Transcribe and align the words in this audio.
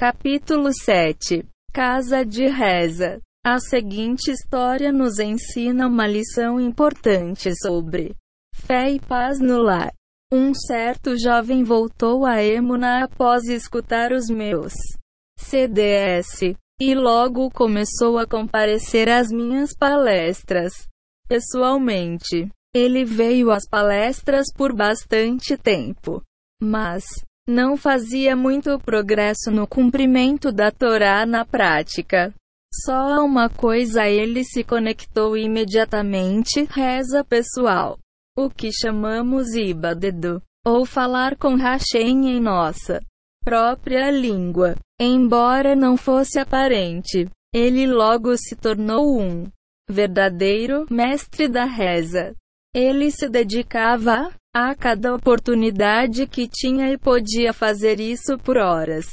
Capítulo 0.00 0.70
7 0.72 1.44
Casa 1.74 2.24
de 2.24 2.46
Reza 2.46 3.20
A 3.44 3.58
seguinte 3.58 4.30
história 4.30 4.90
nos 4.90 5.18
ensina 5.18 5.86
uma 5.86 6.06
lição 6.06 6.58
importante 6.58 7.52
sobre 7.54 8.16
fé 8.54 8.92
e 8.92 8.98
paz 8.98 9.38
no 9.40 9.60
lar. 9.60 9.92
Um 10.32 10.54
certo 10.54 11.18
jovem 11.18 11.62
voltou 11.62 12.24
a 12.24 12.42
Emuna 12.42 13.04
após 13.04 13.44
escutar 13.44 14.10
os 14.10 14.30
meus 14.30 14.72
CDS 15.38 16.56
e 16.80 16.94
logo 16.94 17.50
começou 17.50 18.16
a 18.16 18.26
comparecer 18.26 19.06
às 19.06 19.28
minhas 19.28 19.76
palestras. 19.78 20.88
Pessoalmente, 21.28 22.48
ele 22.74 23.04
veio 23.04 23.50
às 23.50 23.68
palestras 23.68 24.46
por 24.56 24.74
bastante 24.74 25.58
tempo, 25.58 26.22
mas 26.58 27.04
não 27.50 27.76
fazia 27.76 28.36
muito 28.36 28.78
progresso 28.78 29.50
no 29.50 29.66
cumprimento 29.66 30.52
da 30.52 30.70
Torá 30.70 31.26
na 31.26 31.44
prática. 31.44 32.32
Só 32.72 33.14
a 33.14 33.22
uma 33.22 33.48
coisa 33.48 34.06
ele 34.06 34.44
se 34.44 34.62
conectou 34.62 35.36
imediatamente: 35.36 36.64
reza 36.70 37.24
pessoal. 37.24 37.98
O 38.38 38.48
que 38.48 38.70
chamamos 38.72 39.54
ibadedo, 39.54 40.40
ou 40.64 40.86
falar 40.86 41.36
com 41.36 41.56
Hashem 41.56 42.30
em 42.30 42.40
nossa 42.40 43.00
própria 43.44 44.10
língua. 44.10 44.76
Embora 45.00 45.74
não 45.74 45.96
fosse 45.96 46.38
aparente, 46.38 47.28
ele 47.52 47.86
logo 47.86 48.36
se 48.36 48.54
tornou 48.54 49.20
um 49.20 49.48
verdadeiro 49.90 50.86
mestre 50.88 51.48
da 51.48 51.64
reza. 51.64 52.34
Ele 52.72 53.10
se 53.10 53.28
dedicava 53.28 54.28
a 54.28 54.30
cada 54.78 55.14
oportunidade 55.14 56.26
que 56.26 56.48
tinha 56.48 56.90
e 56.90 56.98
podia 56.98 57.52
fazer 57.52 58.00
isso 58.00 58.38
por 58.38 58.56
horas 58.56 59.06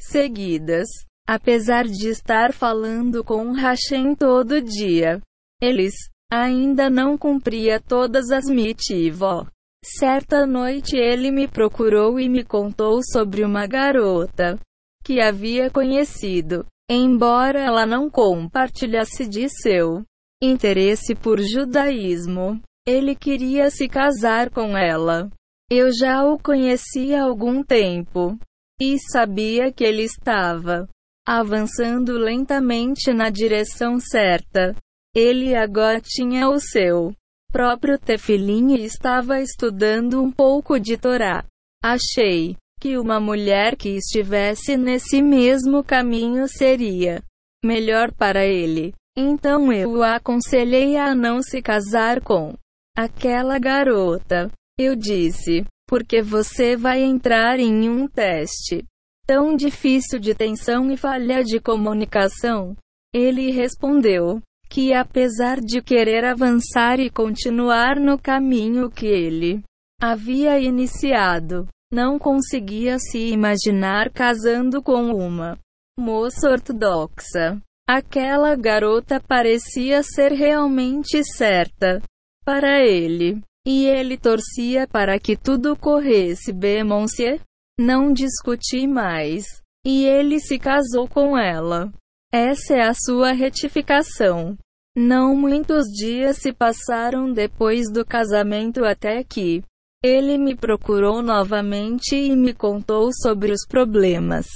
seguidas. 0.00 0.86
Apesar 1.28 1.84
de 1.84 2.08
estar 2.08 2.52
falando 2.52 3.24
com 3.24 3.50
Hashem 3.50 4.14
todo 4.14 4.62
dia, 4.62 5.20
eles 5.60 5.94
ainda 6.32 6.88
não 6.88 7.18
cumpria 7.18 7.80
todas 7.80 8.30
as 8.30 8.44
mitivó. 8.44 9.46
Certa 9.84 10.46
noite 10.46 10.96
ele 10.96 11.30
me 11.32 11.48
procurou 11.48 12.20
e 12.20 12.28
me 12.28 12.44
contou 12.44 13.00
sobre 13.02 13.44
uma 13.44 13.66
garota 13.66 14.58
que 15.04 15.20
havia 15.20 15.70
conhecido, 15.70 16.64
embora 16.88 17.60
ela 17.60 17.86
não 17.86 18.08
compartilhasse 18.10 19.26
de 19.26 19.48
seu 19.48 20.04
interesse 20.42 21.14
por 21.14 21.40
judaísmo. 21.40 22.60
Ele 22.86 23.16
queria 23.16 23.68
se 23.68 23.88
casar 23.88 24.48
com 24.48 24.76
ela. 24.76 25.28
Eu 25.68 25.90
já 25.92 26.24
o 26.24 26.38
conhecia 26.38 27.20
há 27.20 27.24
algum 27.24 27.64
tempo 27.64 28.38
e 28.80 28.96
sabia 29.10 29.72
que 29.72 29.82
ele 29.82 30.02
estava 30.02 30.88
avançando 31.26 32.12
lentamente 32.16 33.12
na 33.12 33.28
direção 33.28 33.98
certa. 33.98 34.76
Ele 35.14 35.56
agora 35.56 36.00
tinha 36.00 36.48
o 36.48 36.60
seu 36.60 37.12
próprio 37.50 37.98
tefilim 37.98 38.74
e 38.76 38.84
estava 38.84 39.40
estudando 39.40 40.22
um 40.22 40.30
pouco 40.30 40.78
de 40.78 40.96
Torá. 40.96 41.44
Achei 41.82 42.56
que 42.78 42.96
uma 42.96 43.18
mulher 43.18 43.74
que 43.74 43.88
estivesse 43.88 44.76
nesse 44.76 45.20
mesmo 45.20 45.82
caminho 45.82 46.46
seria 46.46 47.20
melhor 47.64 48.12
para 48.12 48.44
ele. 48.46 48.94
Então 49.16 49.72
eu 49.72 49.90
o 49.90 50.02
aconselhei 50.04 50.96
a 50.96 51.14
não 51.14 51.42
se 51.42 51.60
casar 51.60 52.20
com 52.20 52.54
aquela 52.96 53.58
garota. 53.58 54.50
Eu 54.78 54.96
disse, 54.96 55.64
porque 55.86 56.22
você 56.22 56.76
vai 56.76 57.02
entrar 57.02 57.60
em 57.60 57.88
um 57.88 58.08
teste 58.08 58.84
tão 59.26 59.56
difícil 59.56 60.18
de 60.18 60.34
tensão 60.34 60.90
e 60.90 60.96
falha 60.96 61.42
de 61.42 61.60
comunicação. 61.60 62.76
Ele 63.12 63.50
respondeu 63.50 64.40
que, 64.68 64.92
apesar 64.92 65.58
de 65.60 65.82
querer 65.82 66.24
avançar 66.24 66.98
e 67.00 67.10
continuar 67.10 67.96
no 67.98 68.18
caminho 68.18 68.90
que 68.90 69.06
ele 69.06 69.62
havia 70.00 70.58
iniciado, 70.60 71.66
não 71.92 72.18
conseguia 72.18 72.98
se 72.98 73.30
imaginar 73.30 74.10
casando 74.10 74.82
com 74.82 75.12
uma 75.12 75.58
moça 75.98 76.50
ortodoxa. 76.50 77.60
Aquela 77.88 78.54
garota 78.56 79.20
parecia 79.20 80.02
ser 80.02 80.32
realmente 80.32 81.22
certa 81.24 82.02
para 82.46 82.80
ele. 82.86 83.42
E 83.66 83.84
ele 83.86 84.16
torcia 84.16 84.86
para 84.86 85.18
que 85.18 85.36
tudo 85.36 85.76
corresse 85.76 86.52
bem, 86.52 86.84
monsieur. 86.84 87.40
Não 87.78 88.12
discuti 88.12 88.86
mais. 88.86 89.44
E 89.84 90.06
ele 90.06 90.38
se 90.38 90.56
casou 90.56 91.08
com 91.08 91.36
ela. 91.36 91.92
Essa 92.32 92.74
é 92.74 92.86
a 92.86 92.94
sua 92.94 93.32
retificação. 93.32 94.56
Não 94.96 95.34
muitos 95.34 95.84
dias 95.86 96.38
se 96.38 96.52
passaram 96.52 97.32
depois 97.32 97.92
do 97.92 98.04
casamento 98.04 98.84
até 98.84 99.22
que 99.24 99.62
ele 100.02 100.38
me 100.38 100.54
procurou 100.54 101.20
novamente 101.20 102.14
e 102.14 102.36
me 102.36 102.54
contou 102.54 103.10
sobre 103.12 103.50
os 103.50 103.66
problemas 103.66 104.46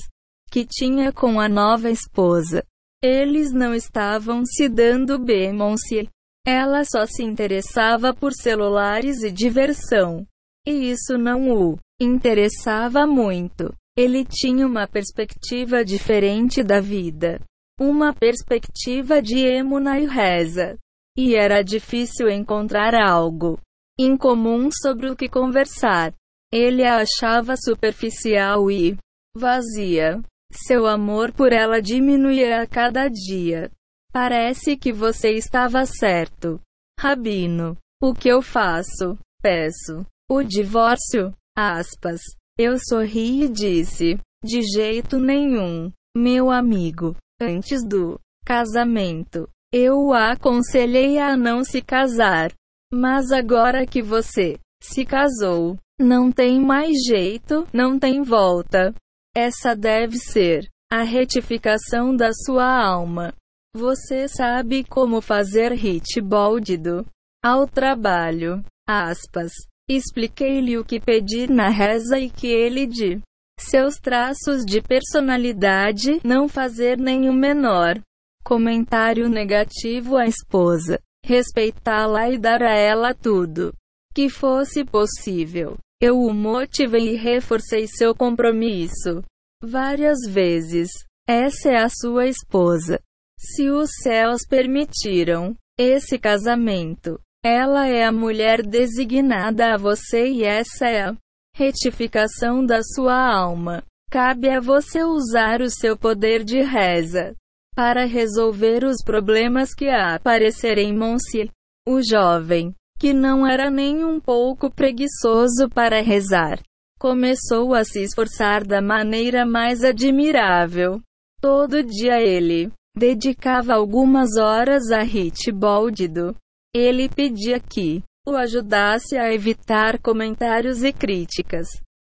que 0.50 0.64
tinha 0.64 1.12
com 1.12 1.40
a 1.40 1.48
nova 1.48 1.90
esposa. 1.90 2.64
Eles 3.02 3.52
não 3.52 3.74
estavam 3.74 4.44
se 4.44 4.68
dando 4.68 5.18
bem, 5.18 5.52
monsieur. 5.52 6.08
Ela 6.52 6.82
só 6.84 7.06
se 7.06 7.22
interessava 7.22 8.12
por 8.12 8.32
celulares 8.32 9.22
e 9.22 9.30
diversão. 9.30 10.26
E 10.66 10.90
isso 10.90 11.16
não 11.16 11.48
o 11.48 11.78
interessava 12.02 13.06
muito. 13.06 13.72
Ele 13.96 14.24
tinha 14.24 14.66
uma 14.66 14.88
perspectiva 14.88 15.84
diferente 15.84 16.64
da 16.64 16.80
vida. 16.80 17.40
Uma 17.78 18.12
perspectiva 18.12 19.22
de 19.22 19.38
emuna 19.38 20.00
e 20.00 20.06
reza. 20.06 20.76
E 21.16 21.36
era 21.36 21.62
difícil 21.62 22.28
encontrar 22.28 22.96
algo 22.96 23.56
em 23.96 24.16
comum 24.16 24.70
sobre 24.72 25.08
o 25.08 25.14
que 25.14 25.28
conversar. 25.28 26.12
Ele 26.52 26.84
a 26.84 26.96
achava 26.96 27.54
superficial 27.56 28.68
e 28.72 28.96
vazia. 29.36 30.20
Seu 30.52 30.84
amor 30.88 31.32
por 31.32 31.52
ela 31.52 31.80
diminuía 31.80 32.60
a 32.60 32.66
cada 32.66 33.06
dia. 33.06 33.70
Parece 34.12 34.76
que 34.76 34.92
você 34.92 35.30
estava 35.32 35.86
certo. 35.86 36.60
Rabino. 36.98 37.76
O 38.02 38.12
que 38.12 38.28
eu 38.28 38.42
faço? 38.42 39.18
Peço. 39.42 40.04
O 40.28 40.42
divórcio? 40.42 41.32
Aspas. 41.56 42.20
Eu 42.58 42.76
sorri 42.78 43.44
e 43.44 43.48
disse: 43.48 44.18
De 44.44 44.62
jeito 44.62 45.18
nenhum. 45.18 45.92
Meu 46.16 46.50
amigo. 46.50 47.16
Antes 47.40 47.86
do 47.86 48.20
casamento, 48.44 49.48
eu 49.72 49.96
o 49.96 50.12
aconselhei 50.12 51.18
a 51.18 51.36
não 51.36 51.62
se 51.64 51.80
casar. 51.80 52.52
Mas 52.92 53.30
agora 53.30 53.86
que 53.86 54.02
você 54.02 54.58
se 54.82 55.04
casou, 55.04 55.78
não 55.98 56.32
tem 56.32 56.60
mais 56.60 56.96
jeito, 57.06 57.66
não 57.72 57.98
tem 57.98 58.22
volta. 58.22 58.92
Essa 59.36 59.76
deve 59.76 60.18
ser 60.18 60.68
a 60.90 61.02
retificação 61.02 62.16
da 62.16 62.32
sua 62.32 62.66
alma. 62.66 63.32
Você 63.74 64.26
sabe 64.26 64.82
como 64.82 65.20
fazer 65.20 65.72
hit 65.72 66.20
boldido 66.20 67.06
ao 67.42 67.68
trabalho. 67.68 68.64
Aspas. 68.88 69.52
Expliquei-lhe 69.88 70.76
o 70.76 70.84
que 70.84 71.00
pedir 71.00 71.48
na 71.48 71.68
reza 71.68 72.18
e 72.18 72.28
que 72.28 72.48
ele 72.48 72.86
de 72.86 73.20
seus 73.58 73.96
traços 73.96 74.64
de 74.64 74.80
personalidade 74.80 76.20
não 76.24 76.48
fazer 76.48 76.98
nenhum 76.98 77.32
menor 77.32 78.00
comentário 78.44 79.28
negativo 79.28 80.16
à 80.16 80.26
esposa, 80.26 80.98
respeitá-la 81.24 82.30
e 82.30 82.38
dar 82.38 82.62
a 82.62 82.76
ela 82.76 83.14
tudo 83.14 83.72
que 84.14 84.28
fosse 84.28 84.84
possível. 84.84 85.76
Eu 86.00 86.18
o 86.18 86.32
motivei 86.32 87.14
e 87.14 87.16
reforcei 87.16 87.86
seu 87.86 88.14
compromisso 88.14 89.22
várias 89.62 90.18
vezes. 90.28 90.88
Essa 91.28 91.68
é 91.70 91.76
a 91.76 91.88
sua 91.88 92.26
esposa. 92.26 92.98
Se 93.42 93.70
os 93.70 93.88
céus 94.02 94.42
permitiram 94.46 95.56
esse 95.78 96.18
casamento, 96.18 97.18
ela 97.42 97.88
é 97.88 98.04
a 98.04 98.12
mulher 98.12 98.60
designada 98.62 99.72
a 99.72 99.78
você 99.78 100.28
e 100.28 100.44
essa 100.44 100.86
é 100.86 101.04
a 101.04 101.16
retificação 101.56 102.62
da 102.62 102.82
sua 102.82 103.16
alma. 103.16 103.82
Cabe 104.10 104.50
a 104.50 104.60
você 104.60 105.02
usar 105.02 105.62
o 105.62 105.70
seu 105.70 105.96
poder 105.96 106.44
de 106.44 106.60
reza 106.60 107.34
para 107.74 108.04
resolver 108.04 108.84
os 108.84 109.02
problemas 109.02 109.72
que 109.72 109.88
aparecerem. 109.88 110.94
Monsi, 110.94 111.50
o 111.88 112.02
jovem, 112.02 112.74
que 112.98 113.14
não 113.14 113.46
era 113.46 113.70
nem 113.70 114.04
um 114.04 114.20
pouco 114.20 114.70
preguiçoso 114.70 115.66
para 115.72 116.02
rezar, 116.02 116.60
começou 116.98 117.72
a 117.72 117.84
se 117.84 118.02
esforçar 118.02 118.66
da 118.66 118.82
maneira 118.82 119.46
mais 119.46 119.82
admirável. 119.82 121.00
Todo 121.40 121.82
dia 121.82 122.20
ele 122.20 122.70
Dedicava 122.96 123.74
algumas 123.74 124.36
horas 124.36 124.90
a 124.90 125.02
Hit 125.02 125.50
Boldido. 125.52 126.36
Ele 126.74 127.08
pedia 127.08 127.60
que 127.60 128.02
o 128.26 128.36
ajudasse 128.36 129.16
a 129.16 129.32
evitar 129.32 129.98
comentários 129.98 130.82
e 130.82 130.92
críticas, 130.92 131.68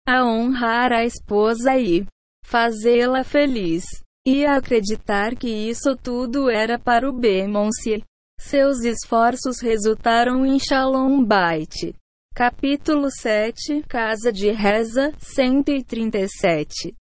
a 0.08 0.24
honrar 0.26 0.92
a 0.92 1.04
esposa 1.04 1.78
e 1.78 2.06
fazê-la 2.46 3.24
feliz. 3.24 3.84
E 4.26 4.46
acreditar 4.46 5.36
que 5.36 5.48
isso 5.48 5.96
tudo 5.96 6.50
era 6.50 6.78
para 6.78 7.10
o 7.10 7.14
Bemonce. 7.14 8.04
Seus 8.40 8.84
esforços 8.84 9.62
resultaram 9.62 10.46
em 10.46 10.60
Shalom 10.60 11.24
Bait. 11.24 11.96
Capítulo 12.36 13.10
7 13.10 13.84
Casa 13.88 14.32
de 14.32 14.52
Reza 14.52 15.12
137 15.18 16.94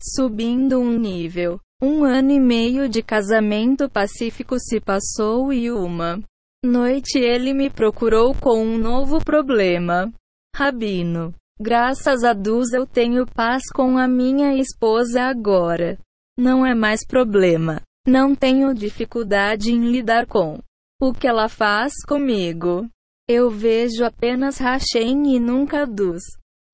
Subindo 0.00 0.78
um 0.78 0.96
nível. 0.96 1.58
Um 1.82 2.04
ano 2.04 2.30
e 2.30 2.38
meio 2.38 2.90
de 2.90 3.02
casamento 3.02 3.88
pacífico 3.88 4.58
se 4.58 4.78
passou 4.78 5.50
e 5.50 5.70
uma 5.70 6.20
noite 6.62 7.18
ele 7.18 7.54
me 7.54 7.70
procurou 7.70 8.34
com 8.34 8.62
um 8.62 8.76
novo 8.76 9.18
problema. 9.24 10.12
Rabino, 10.54 11.34
graças 11.58 12.22
a 12.22 12.34
Deus 12.34 12.74
eu 12.74 12.86
tenho 12.86 13.24
paz 13.24 13.62
com 13.74 13.96
a 13.96 14.06
minha 14.06 14.54
esposa 14.56 15.22
agora. 15.22 15.98
Não 16.38 16.66
é 16.66 16.74
mais 16.74 17.00
problema. 17.06 17.80
Não 18.06 18.34
tenho 18.34 18.74
dificuldade 18.74 19.72
em 19.72 19.90
lidar 19.90 20.26
com 20.26 20.58
o 21.00 21.14
que 21.14 21.26
ela 21.26 21.48
faz 21.48 21.94
comigo. 22.06 22.86
Eu 23.26 23.48
vejo 23.48 24.04
apenas 24.04 24.58
Hashem 24.58 25.34
e 25.34 25.40
nunca 25.40 25.86
Dus. 25.86 26.24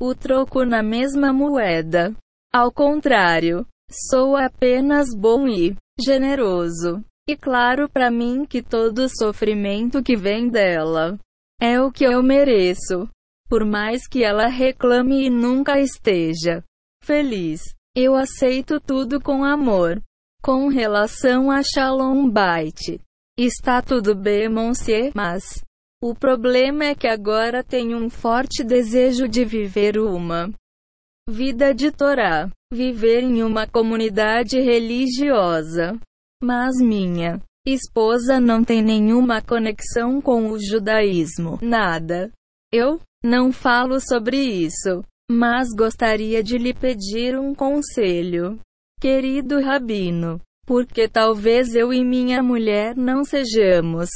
O 0.02 0.16
troco 0.16 0.64
na 0.64 0.82
mesma 0.82 1.32
moeda. 1.32 2.12
Ao 2.52 2.72
contrário, 2.72 3.64
sou 3.90 4.36
apenas 4.36 5.08
bom 5.16 5.46
e 5.48 5.76
generoso. 6.00 7.04
E 7.28 7.36
claro 7.36 7.88
para 7.88 8.10
mim 8.10 8.44
que 8.44 8.62
todo 8.62 9.08
sofrimento 9.08 10.02
que 10.02 10.16
vem 10.16 10.48
dela 10.48 11.18
é 11.60 11.80
o 11.80 11.90
que 11.90 12.04
eu 12.04 12.22
mereço. 12.22 13.08
Por 13.48 13.64
mais 13.64 14.06
que 14.06 14.22
ela 14.22 14.46
reclame 14.46 15.26
e 15.26 15.30
nunca 15.30 15.80
esteja 15.80 16.62
feliz. 17.02 17.62
Eu 17.94 18.14
aceito 18.14 18.80
tudo 18.80 19.20
com 19.20 19.44
amor. 19.44 20.02
Com 20.42 20.68
relação 20.68 21.50
a 21.50 21.62
Shalom 21.62 22.28
Bait, 22.28 23.00
está 23.38 23.82
tudo 23.82 24.14
bem, 24.14 24.48
monsieur, 24.48 25.10
mas 25.14 25.64
o 26.02 26.14
problema 26.14 26.84
é 26.84 26.94
que 26.94 27.08
agora 27.08 27.64
tenho 27.64 27.96
um 27.98 28.10
forte 28.10 28.62
desejo 28.62 29.26
de 29.26 29.44
viver 29.44 29.98
uma 29.98 30.52
vida 31.28 31.74
de 31.74 31.90
Torá, 31.90 32.48
viver 32.72 33.22
em 33.22 33.42
uma 33.42 33.66
comunidade 33.66 34.58
religiosa. 34.60 35.98
Mas 36.42 36.76
minha 36.80 37.40
esposa 37.66 38.40
não 38.40 38.62
tem 38.62 38.82
nenhuma 38.82 39.42
conexão 39.42 40.20
com 40.20 40.50
o 40.50 40.58
judaísmo, 40.58 41.58
nada. 41.62 42.30
Eu 42.72 43.00
não 43.24 43.52
falo 43.52 44.00
sobre 44.00 44.38
isso. 44.38 45.02
Mas 45.30 45.68
gostaria 45.76 46.42
de 46.42 46.56
lhe 46.56 46.72
pedir 46.72 47.36
um 47.36 47.52
conselho. 47.52 48.60
Querido 49.00 49.60
Rabino, 49.60 50.40
porque 50.64 51.08
talvez 51.08 51.74
eu 51.74 51.92
e 51.92 52.04
minha 52.04 52.42
mulher 52.42 52.96
não 52.96 53.24
sejamos 53.24 54.08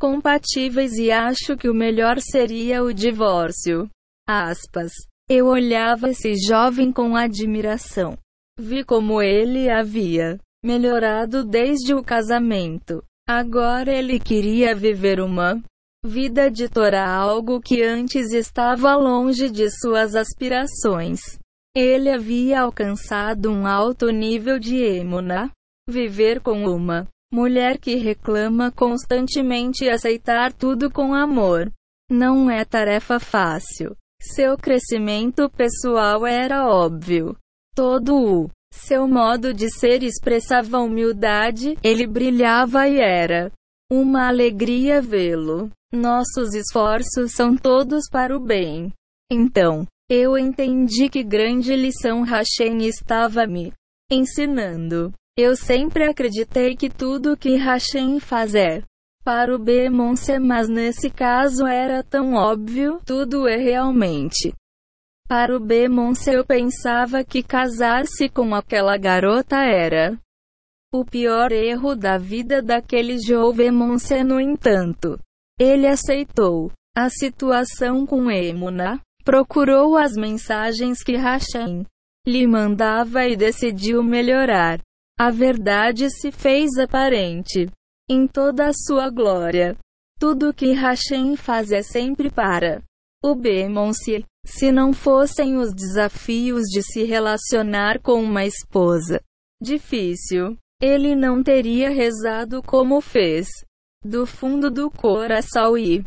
compatíveis 0.00 0.92
e 0.94 1.10
acho 1.10 1.56
que 1.56 1.68
o 1.68 1.74
melhor 1.74 2.20
seria 2.20 2.82
o 2.82 2.92
divórcio. 2.92 3.88
Aspas. 4.26 4.92
Eu 5.28 5.46
olhava 5.46 6.10
esse 6.10 6.34
jovem 6.36 6.92
com 6.92 7.16
admiração. 7.16 8.16
Vi 8.58 8.84
como 8.84 9.22
ele 9.22 9.70
havia 9.70 10.38
melhorado 10.64 11.44
desde 11.44 11.94
o 11.94 12.02
casamento. 12.02 13.02
Agora 13.28 13.92
ele 13.92 14.18
queria 14.18 14.74
viver 14.74 15.20
uma 15.20 15.62
Vida 16.06 16.50
de 16.50 16.68
Torá 16.68 17.08
algo 17.08 17.62
que 17.62 17.82
antes 17.82 18.30
estava 18.30 18.94
longe 18.94 19.48
de 19.48 19.70
suas 19.70 20.14
aspirações. 20.14 21.38
Ele 21.74 22.10
havia 22.10 22.60
alcançado 22.60 23.50
um 23.50 23.66
alto 23.66 24.10
nível 24.10 24.58
de 24.58 24.76
emuna. 24.76 25.50
Viver 25.88 26.42
com 26.42 26.66
uma 26.66 27.08
mulher 27.32 27.78
que 27.78 27.94
reclama 27.94 28.70
constantemente 28.70 29.86
e 29.86 29.90
aceitar 29.90 30.52
tudo 30.52 30.90
com 30.90 31.14
amor. 31.14 31.72
Não 32.10 32.50
é 32.50 32.66
tarefa 32.66 33.18
fácil. 33.18 33.96
Seu 34.32 34.56
crescimento 34.56 35.50
pessoal 35.50 36.26
era 36.26 36.66
óbvio. 36.66 37.36
Todo 37.74 38.16
o 38.16 38.50
seu 38.72 39.06
modo 39.06 39.52
de 39.52 39.68
ser 39.68 40.02
expressava 40.02 40.78
humildade, 40.78 41.76
ele 41.82 42.06
brilhava 42.06 42.88
e 42.88 42.98
era 42.98 43.52
uma 43.92 44.26
alegria 44.28 45.00
vê-lo. 45.02 45.70
Nossos 45.92 46.54
esforços 46.54 47.32
são 47.32 47.54
todos 47.54 48.08
para 48.10 48.34
o 48.34 48.40
bem. 48.40 48.90
Então, 49.30 49.86
eu 50.08 50.38
entendi 50.38 51.10
que 51.10 51.22
grande 51.22 51.76
lição 51.76 52.22
Hashem 52.22 52.78
estava 52.78 53.46
me 53.46 53.74
ensinando. 54.10 55.12
Eu 55.36 55.54
sempre 55.54 56.04
acreditei 56.04 56.74
que 56.74 56.88
tudo 56.88 57.36
que 57.36 57.56
Hashem 57.56 58.18
faz 58.20 58.54
é 58.54 58.82
para 59.24 59.56
o 59.56 59.58
Bemonse, 59.58 60.38
mas 60.38 60.68
nesse 60.68 61.08
caso 61.08 61.66
era 61.66 62.02
tão 62.02 62.34
óbvio, 62.34 63.00
tudo 63.06 63.48
é 63.48 63.56
realmente. 63.56 64.52
Para 65.26 65.56
o 65.56 65.60
Bemonse 65.60 66.30
eu 66.30 66.44
pensava 66.44 67.24
que 67.24 67.42
casar-se 67.42 68.28
com 68.28 68.54
aquela 68.54 68.98
garota 68.98 69.56
era 69.56 70.18
o 70.92 71.04
pior 71.04 71.50
erro 71.50 71.96
da 71.96 72.18
vida 72.18 72.60
daquele 72.60 73.18
jovem 73.18 73.70
Monse, 73.70 74.22
no 74.22 74.38
entanto. 74.38 75.18
Ele 75.58 75.86
aceitou 75.86 76.70
a 76.94 77.08
situação 77.08 78.06
com 78.06 78.30
Emuna, 78.30 79.00
procurou 79.24 79.96
as 79.96 80.12
mensagens 80.12 81.02
que 81.02 81.16
Hashem 81.16 81.84
lhe 82.26 82.46
mandava 82.46 83.26
e 83.26 83.34
decidiu 83.34 84.02
melhorar. 84.02 84.78
A 85.18 85.30
verdade 85.30 86.10
se 86.10 86.30
fez 86.30 86.76
aparente 86.78 87.70
em 88.08 88.26
toda 88.26 88.68
a 88.68 88.72
sua 88.72 89.10
glória. 89.10 89.76
Tudo 90.18 90.54
que 90.54 90.72
Hashem 90.72 91.36
faz 91.36 91.72
é 91.72 91.82
sempre 91.82 92.30
para 92.30 92.82
o 93.24 93.34
Bemonse. 93.34 94.24
Se 94.46 94.70
não 94.70 94.92
fossem 94.92 95.56
os 95.56 95.72
desafios 95.72 96.64
de 96.64 96.82
se 96.82 97.02
relacionar 97.04 97.98
com 98.00 98.22
uma 98.22 98.44
esposa 98.44 99.20
difícil, 99.60 100.56
ele 100.82 101.14
não 101.14 101.42
teria 101.42 101.88
rezado 101.88 102.62
como 102.62 103.00
fez, 103.00 103.48
do 104.04 104.26
fundo 104.26 104.70
do 104.70 104.90
coração 104.90 105.78
e, 105.78 106.04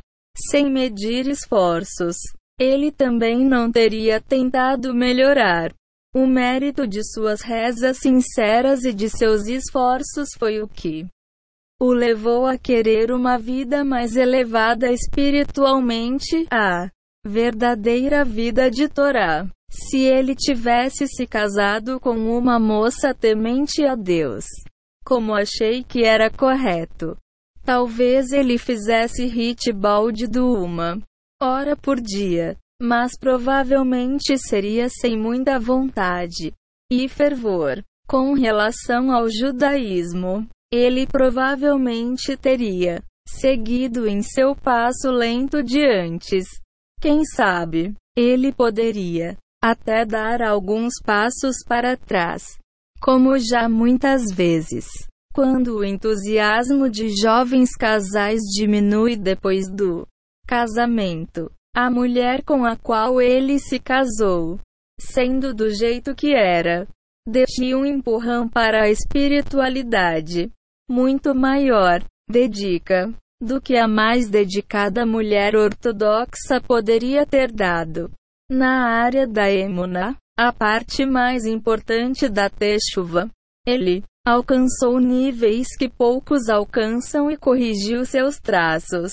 sem 0.51 0.71
medir 0.71 1.27
esforços, 1.27 2.15
ele 2.59 2.91
também 2.91 3.44
não 3.44 3.71
teria 3.71 4.21
tentado 4.21 4.94
melhorar. 4.94 5.73
O 6.13 6.27
mérito 6.27 6.88
de 6.88 7.03
suas 7.03 7.41
rezas 7.41 7.97
sinceras 7.97 8.83
e 8.83 8.94
de 8.94 9.09
seus 9.09 9.47
esforços 9.47 10.29
foi 10.38 10.61
o 10.61 10.68
que 10.68 11.07
o 11.79 11.93
levou 11.93 12.45
a 12.45 12.57
querer 12.57 13.11
uma 13.11 13.37
vida 13.37 13.83
mais 13.83 14.15
elevada 14.15 14.91
espiritualmente, 14.91 16.47
a 16.51 16.89
verdadeira 17.25 18.25
vida 18.25 18.69
de 18.71 18.87
Torá. 18.87 19.47
Se 19.69 19.99
ele 19.99 20.33
tivesse 20.33 21.07
se 21.07 21.27
casado 21.27 21.99
com 21.99 22.15
uma 22.35 22.57
moça 22.57 23.13
temente 23.13 23.85
a 23.85 23.95
Deus, 23.95 24.45
como 25.05 25.35
achei 25.35 25.83
que 25.83 26.03
era 26.03 26.31
correto, 26.31 27.15
talvez 27.63 28.31
ele 28.31 28.57
fizesse 28.57 29.25
hit 29.25 29.71
balde 29.73 30.25
do 30.25 30.51
uma 30.53 30.99
hora 31.39 31.75
por 31.75 31.99
dia, 31.99 32.57
mas 32.81 33.11
provavelmente 33.19 34.37
seria 34.37 34.87
sem 34.89 35.17
muita 35.17 35.59
vontade 35.59 36.53
e 36.91 37.07
fervor. 37.07 37.83
Com 38.09 38.33
relação 38.33 39.11
ao 39.11 39.29
judaísmo, 39.29 40.47
ele 40.71 41.07
provavelmente 41.07 42.36
teria 42.36 43.02
seguido 43.28 44.07
em 44.07 44.21
seu 44.21 44.56
passo 44.56 45.09
lento 45.12 45.64
de 45.64 45.86
antes. 45.86 46.45
Quem 47.00 47.24
sabe, 47.24 47.94
ele 48.16 48.52
poderia 48.52 49.38
até 49.64 50.06
dar 50.06 50.42
alguns 50.42 50.94
passos 51.04 51.57
para 51.66 51.95
trás. 51.95 52.57
Como 53.02 53.38
já 53.38 53.69
muitas 53.69 54.24
vezes, 54.33 54.88
quando 55.33 55.78
o 55.78 55.86
entusiasmo 55.86 56.90
de 56.90 57.09
jovens 57.16 57.76
casais 57.76 58.42
diminui 58.42 59.16
depois 59.16 59.69
do 59.69 60.07
casamento, 60.47 61.52
a 61.76 61.92
mulher 61.92 62.44
com 62.44 62.66
a 62.66 62.76
qual 62.76 63.21
ele 63.21 63.59
se 63.59 63.80
casou, 63.80 64.59
sendo 65.00 65.54
do 65.54 65.69
jeito 65.69 66.16
que 66.16 66.33
era, 66.33 66.88
deixe 67.28 67.76
um 67.76 67.86
empurrão 67.86 68.50
para 68.50 68.86
a 68.86 68.90
espiritualidade 68.90 70.52
muito 70.89 71.35
maior, 71.35 72.03
dedica, 72.29 73.13
do 73.41 73.61
que 73.61 73.75
a 73.75 73.87
mais 73.87 74.29
dedicada 74.29 75.06
mulher 75.06 75.56
ortodoxa 75.56 76.59
poderia 76.65 77.25
ter 77.25 77.51
dado. 77.51 78.11
Na 78.49 78.87
área 79.01 79.27
da 79.27 79.51
emuna, 79.51 80.15
a 80.37 80.53
parte 80.53 81.06
mais 81.06 81.45
importante 81.45 82.29
da 82.29 82.49
Techuva, 82.49 83.29
ele 83.65 84.03
alcançou 84.25 84.99
níveis 84.99 85.67
que 85.77 85.89
poucos 85.89 86.49
alcançam 86.49 87.29
e 87.29 87.37
corrigiu 87.37 88.06
seus 88.06 88.39
traços 88.39 89.11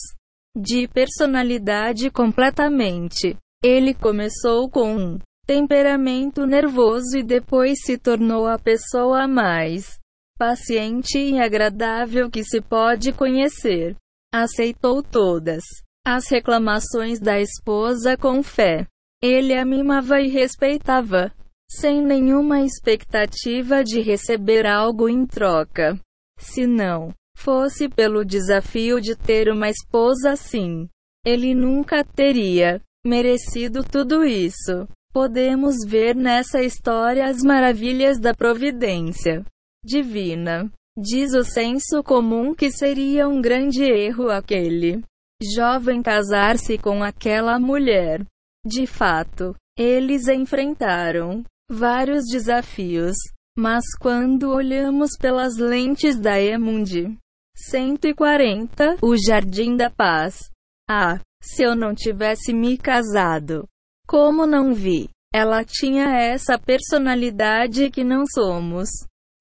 de 0.57 0.87
personalidade 0.89 2.11
completamente. 2.11 3.37
Ele 3.63 3.95
começou 3.95 4.71
com 4.71 4.97
um 4.97 5.19
temperamento 5.47 6.47
nervoso 6.47 7.19
e 7.19 7.23
depois 7.23 7.79
se 7.85 7.99
tornou 7.99 8.47
a 8.47 8.59
pessoa 8.59 9.27
mais 9.27 9.99
paciente 10.39 11.19
e 11.19 11.39
agradável 11.39 12.31
que 12.31 12.43
se 12.43 12.61
pode 12.61 13.13
conhecer. 13.13 13.97
Aceitou 14.33 15.03
todas 15.03 15.63
as 16.07 16.29
reclamações 16.29 17.21
da 17.21 17.41
esposa 17.41 18.17
com 18.17 18.43
fé. 18.43 18.87
Ele 19.23 19.55
a 19.55 19.65
mimava 19.65 20.21
e 20.21 20.29
respeitava, 20.29 21.33
sem 21.71 22.03
nenhuma 22.03 22.61
expectativa 22.61 23.83
de 23.83 24.01
receber 24.01 24.67
algo 24.67 25.09
em 25.09 25.25
troca. 25.27 25.99
Se 26.39 26.67
não 26.67 27.15
fosse 27.37 27.89
pelo 27.89 28.25
desafio 28.25 29.01
de 29.01 29.17
ter 29.17 29.49
uma 29.49 29.69
esposa 29.69 30.33
assim, 30.33 30.89
ele 31.25 31.55
nunca 31.55 32.05
teria 32.05 32.81
merecido 33.07 33.83
tudo 33.83 34.25
isso. 34.25 34.87
Podemos 35.13 35.77
ver 35.87 36.15
nessa 36.15 36.63
história 36.63 37.27
as 37.27 37.43
maravilhas 37.43 38.19
da 38.19 38.35
providência 38.35 39.45
divina. 39.85 40.71
Diz 40.97 41.35
o 41.35 41.43
senso 41.43 42.03
comum 42.03 42.55
que 42.55 42.71
seria 42.71 43.29
um 43.29 43.41
grande 43.41 43.83
erro 43.83 44.31
aquele 44.31 45.03
jovem 45.43 46.01
casar-se 46.03 46.79
com 46.79 47.03
aquela 47.03 47.59
mulher. 47.59 48.25
De 48.65 48.87
fato, 48.87 49.55
eles 49.77 50.29
enfrentaram 50.29 51.45
vários 51.69 52.25
desafios, 52.31 53.17
mas 53.59 53.85
quando 54.01 54.51
olhamos 54.51 55.11
pelas 55.21 55.57
lentes 55.57 56.19
da 56.19 56.41
Emundi 56.41 57.17
140, 57.57 58.99
o 59.03 59.17
Jardim 59.17 59.77
da 59.77 59.91
Paz. 59.91 60.51
Ah, 60.89 61.21
se 61.43 61.63
eu 61.63 61.75
não 61.75 61.95
tivesse 61.95 62.53
me 62.53 62.79
casado. 62.79 63.67
Como 64.07 64.47
não 64.47 64.73
vi? 64.73 65.09
Ela 65.33 65.65
tinha 65.65 66.17
essa 66.19 66.59
personalidade 66.59 67.91
que 67.91 68.05
não 68.05 68.25
somos 68.27 68.89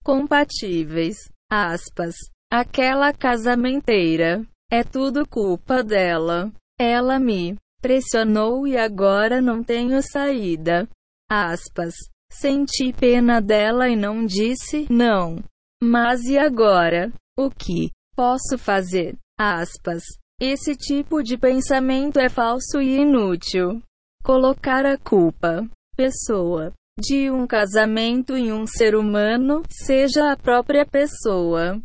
compatíveis. 0.04 1.18
Aspas. 1.50 2.16
Aquela 2.52 3.14
casamenteira. 3.14 4.46
É 4.72 4.84
tudo 4.84 5.28
culpa 5.28 5.84
dela. 5.84 6.52
Ela 6.80 7.20
me 7.20 7.56
pressionou 7.82 8.68
e 8.68 8.78
agora 8.78 9.42
não 9.42 9.64
tenho 9.64 10.02
saída. 10.02 10.88
Aspas. 11.30 11.94
Senti 12.32 12.92
pena 12.92 13.40
dela 13.40 13.88
e 13.88 13.96
não 13.96 14.26
disse 14.26 14.88
não. 14.90 15.44
Mas 15.82 16.24
e 16.24 16.38
agora? 16.38 17.12
O 17.38 17.50
que 17.50 17.92
posso 18.16 18.58
fazer? 18.58 19.16
Aspas. 19.38 20.04
Esse 20.40 20.76
tipo 20.76 21.22
de 21.22 21.38
pensamento 21.38 22.20
é 22.20 22.30
falso 22.30 22.82
e 22.82 22.98
inútil. 22.98 23.82
Colocar 24.24 24.86
a 24.86 24.98
culpa, 24.98 25.68
pessoa, 25.96 26.74
de 27.00 27.32
um 27.32 27.48
casamento 27.48 28.36
em 28.36 28.52
um 28.52 28.66
ser 28.68 28.96
humano, 28.96 29.64
seja 29.70 30.32
a 30.32 30.38
própria 30.38 30.86
pessoa, 30.86 31.82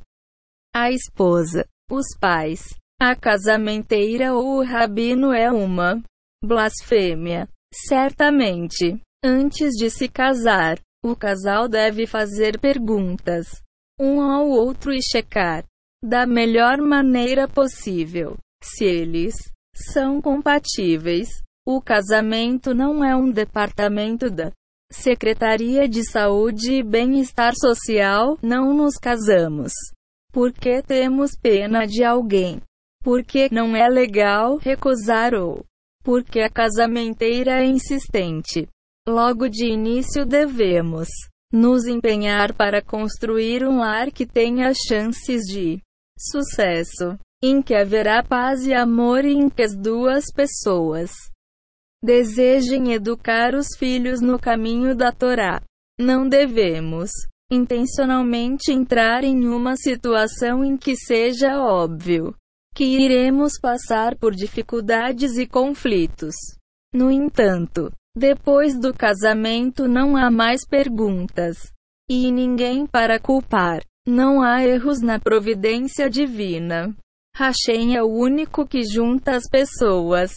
a 0.75 0.91
esposa, 0.91 1.67
os 1.91 2.07
pais, 2.21 2.75
a 3.01 3.15
casamenteira 3.17 4.35
ou 4.35 4.59
o 4.59 4.65
rabino 4.65 5.33
é 5.33 5.51
uma 5.51 6.03
blasfêmia. 6.43 7.49
Certamente, 7.73 9.01
Antes 9.25 9.75
de 9.75 9.91
se 9.91 10.09
casar, 10.09 10.79
o 11.03 11.17
casal 11.17 11.69
deve 11.69 12.07
fazer 12.07 12.61
perguntas 12.61 13.61
um 14.01 14.23
ao 14.23 14.49
outro 14.49 14.93
e 14.93 15.03
checar 15.03 15.65
da 16.05 16.25
melhor 16.25 16.79
maneira 16.79 17.49
possível 17.49 18.37
se 18.63 18.85
eles 18.85 19.35
são 19.75 20.23
compatíveis. 20.23 21.29
O 21.67 21.83
casamento 21.83 22.73
não 22.73 23.05
é 23.05 23.17
um 23.17 23.29
departamento 23.29 24.31
da 24.31 24.53
Secretaria 24.91 25.87
de 25.87 26.03
Saúde 26.03 26.73
e 26.73 26.83
Bem-Estar 26.83 27.53
Social. 27.55 28.39
Não 28.43 28.73
nos 28.73 28.95
casamos 28.97 29.73
porque 30.33 30.83
temos 30.83 31.33
pena 31.41 31.87
de 31.87 32.05
alguém, 32.05 32.61
porque 33.03 33.49
não 33.51 33.75
é 33.75 33.89
legal 33.89 34.57
recusar 34.57 35.35
ou 35.35 35.65
porque 36.03 36.41
a 36.41 36.51
casamenteira 36.51 37.63
é 37.63 37.67
insistente. 37.67 38.69
Logo 39.07 39.49
de 39.49 39.67
início 39.67 40.25
devemos 40.25 41.09
nos 41.53 41.87
empenhar 41.87 42.55
para 42.55 42.83
construir 42.83 43.65
um 43.65 43.79
lar 43.79 44.11
que 44.11 44.27
tenha 44.27 44.73
chances 44.75 45.43
de 45.43 45.81
sucesso, 46.19 47.19
em 47.43 47.63
que 47.63 47.75
haverá 47.75 48.23
paz 48.23 48.67
e 48.67 48.75
amor 48.75 49.25
e 49.25 49.33
em 49.33 49.49
que 49.49 49.63
as 49.63 49.77
duas 49.77 50.25
pessoas 50.35 51.11
desejem 52.03 52.93
educar 52.93 53.55
os 53.55 53.69
filhos 53.77 54.21
no 54.21 54.39
caminho 54.39 54.95
da 54.95 55.13
Torá. 55.13 55.61
Não 55.99 56.29
devemos 56.29 57.11
intencionalmente 57.51 58.71
entrar 58.71 59.25
em 59.25 59.49
uma 59.49 59.77
situação 59.77 60.65
em 60.65 60.77
que 60.77 60.95
seja 60.97 61.59
óbvio 61.61 62.35
que 62.75 62.85
iremos 62.85 63.59
passar 63.61 64.17
por 64.17 64.33
dificuldades 64.35 65.37
e 65.37 65.47
conflitos. 65.47 66.35
No 66.95 67.11
entanto, 67.11 67.91
depois 68.17 68.79
do 68.79 68.95
casamento 68.95 69.89
não 69.89 70.17
há 70.17 70.31
mais 70.31 70.67
perguntas. 70.67 71.57
E 72.09 72.31
ninguém 72.31 72.87
para 72.87 73.19
culpar. 73.19 73.83
Não 74.07 74.41
há 74.41 74.65
erros 74.65 75.01
na 75.01 75.19
providência 75.19 76.09
divina. 76.09 76.95
Hashem 77.37 77.97
é 77.97 78.03
o 78.03 78.09
único 78.09 78.67
que 78.67 78.83
junta 78.85 79.37
as 79.37 79.49
pessoas. 79.51 80.33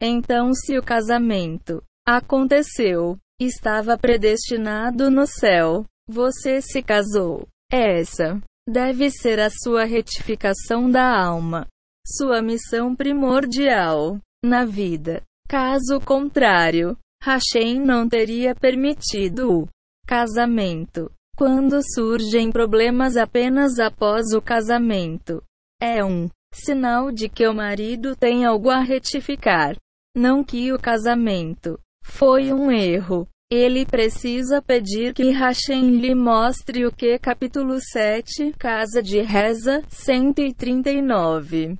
Então, 0.00 0.52
se 0.52 0.78
o 0.78 0.82
casamento 0.82 1.82
aconteceu, 2.06 3.18
estava 3.40 3.96
predestinado 3.96 5.10
no 5.10 5.26
céu, 5.26 5.84
você 6.08 6.60
se 6.60 6.82
casou. 6.82 7.48
Essa 7.72 8.40
deve 8.68 9.10
ser 9.10 9.40
a 9.40 9.48
sua 9.50 9.84
retificação 9.84 10.90
da 10.90 11.18
alma, 11.18 11.66
sua 12.06 12.42
missão 12.42 12.94
primordial 12.94 14.18
na 14.44 14.64
vida. 14.64 15.22
Caso 15.48 16.00
contrário, 16.04 16.96
Hashem 17.22 17.80
não 17.80 18.08
teria 18.08 18.54
permitido 18.54 19.62
o 19.62 19.68
casamento. 20.06 21.10
Quando 21.36 21.80
surgem 21.94 22.50
problemas 22.50 23.16
apenas 23.16 23.78
após 23.78 24.32
o 24.32 24.40
casamento, 24.40 25.42
é 25.80 26.02
um 26.04 26.28
sinal 26.52 27.12
de 27.12 27.28
que 27.28 27.46
o 27.46 27.54
marido 27.54 28.16
tem 28.16 28.44
algo 28.44 28.70
a 28.70 28.80
retificar. 28.80 29.76
Não 30.16 30.42
que 30.42 30.72
o 30.72 30.78
casamento 30.78 31.78
foi 32.02 32.50
um 32.50 32.70
erro. 32.70 33.28
Ele 33.52 33.84
precisa 33.84 34.62
pedir 34.62 35.12
que 35.12 35.30
Hashem 35.30 35.98
lhe 36.00 36.14
mostre 36.14 36.86
o 36.86 36.90
que 36.90 37.18
capítulo 37.18 37.78
7, 37.78 38.54
Casa 38.58 39.02
de 39.02 39.20
Reza, 39.20 39.84
139. 39.90 41.76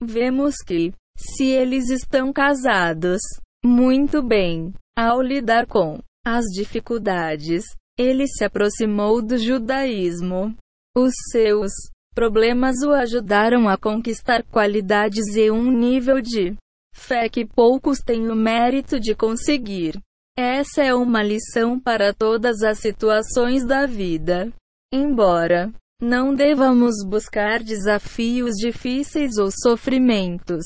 Vemos 0.00 0.54
que, 0.64 0.92
se 1.18 1.46
eles 1.46 1.90
estão 1.90 2.32
casados, 2.32 3.20
muito 3.64 4.22
bem. 4.22 4.72
Ao 4.96 5.20
lidar 5.20 5.66
com 5.66 5.98
as 6.24 6.44
dificuldades, 6.54 7.64
ele 7.98 8.28
se 8.28 8.44
aproximou 8.44 9.20
do 9.20 9.36
judaísmo. 9.36 10.54
Os 10.96 11.12
seus 11.32 11.72
problemas 12.14 12.76
o 12.86 12.92
ajudaram 12.92 13.68
a 13.68 13.76
conquistar 13.76 14.44
qualidades 14.44 15.34
e 15.34 15.50
um 15.50 15.70
nível 15.70 16.20
de 16.22 16.56
fé 16.96 17.28
que 17.28 17.44
poucos 17.44 17.98
têm 17.98 18.30
o 18.30 18.34
mérito 18.34 18.98
de 18.98 19.14
conseguir. 19.14 20.00
Essa 20.36 20.82
é 20.82 20.94
uma 20.94 21.22
lição 21.22 21.78
para 21.78 22.12
todas 22.12 22.62
as 22.62 22.78
situações 22.78 23.64
da 23.64 23.86
vida. 23.86 24.52
Embora 24.92 25.72
não 26.00 26.34
devamos 26.34 26.96
buscar 27.06 27.62
desafios 27.62 28.54
difíceis 28.56 29.38
ou 29.38 29.50
sofrimentos, 29.50 30.64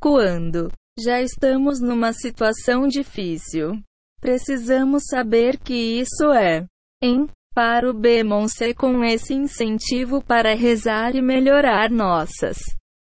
quando 0.00 0.70
já 0.98 1.20
estamos 1.20 1.80
numa 1.80 2.12
situação 2.12 2.88
difícil. 2.88 3.80
Precisamos 4.20 5.04
saber 5.10 5.58
que 5.58 5.74
isso 5.74 6.32
é 6.32 6.66
em 7.02 7.26
para 7.54 7.88
o 7.88 7.94
Bemonce 7.94 8.74
com 8.74 9.02
esse 9.04 9.32
incentivo 9.32 10.22
para 10.22 10.54
rezar 10.54 11.14
e 11.14 11.22
melhorar 11.22 11.90
nossas 11.90 12.58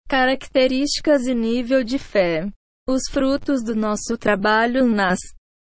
características 0.08 1.28
e 1.28 1.36
nível 1.36 1.84
de 1.84 2.00
fé. 2.00 2.48
Os 2.90 3.04
frutos 3.08 3.64
do 3.64 3.76
nosso 3.76 4.18
trabalho 4.18 4.84
nas 4.88 5.20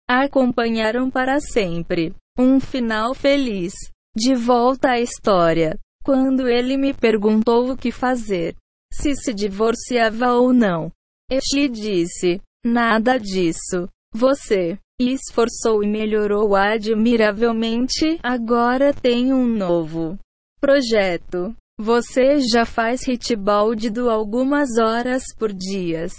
acompanharam 0.09 1.11
para 1.11 1.41
sempre. 1.41 2.15
Um 2.39 2.57
final 2.57 3.13
feliz. 3.13 3.73
De 4.15 4.33
volta 4.33 4.91
à 4.91 5.01
história. 5.01 5.77
Quando 6.05 6.47
ele 6.47 6.77
me 6.77 6.93
perguntou 6.93 7.69
o 7.69 7.75
que 7.75 7.91
fazer, 7.91 8.55
se 8.93 9.13
se 9.13 9.33
divorciava 9.33 10.35
ou 10.35 10.53
não, 10.53 10.89
este 11.29 11.67
disse: 11.67 12.39
Nada 12.65 13.17
disso. 13.17 13.89
Você 14.13 14.79
esforçou 14.97 15.83
e 15.83 15.87
melhorou 15.87 16.55
admiravelmente. 16.55 18.17
Agora 18.23 18.93
tem 18.93 19.33
um 19.33 19.45
novo 19.45 20.17
projeto. 20.61 21.53
Você 21.77 22.39
já 22.39 22.65
faz 22.65 23.05
hitbaldido 23.05 24.09
algumas 24.09 24.77
horas 24.77 25.23
por 25.37 25.51
dias. 25.51 26.13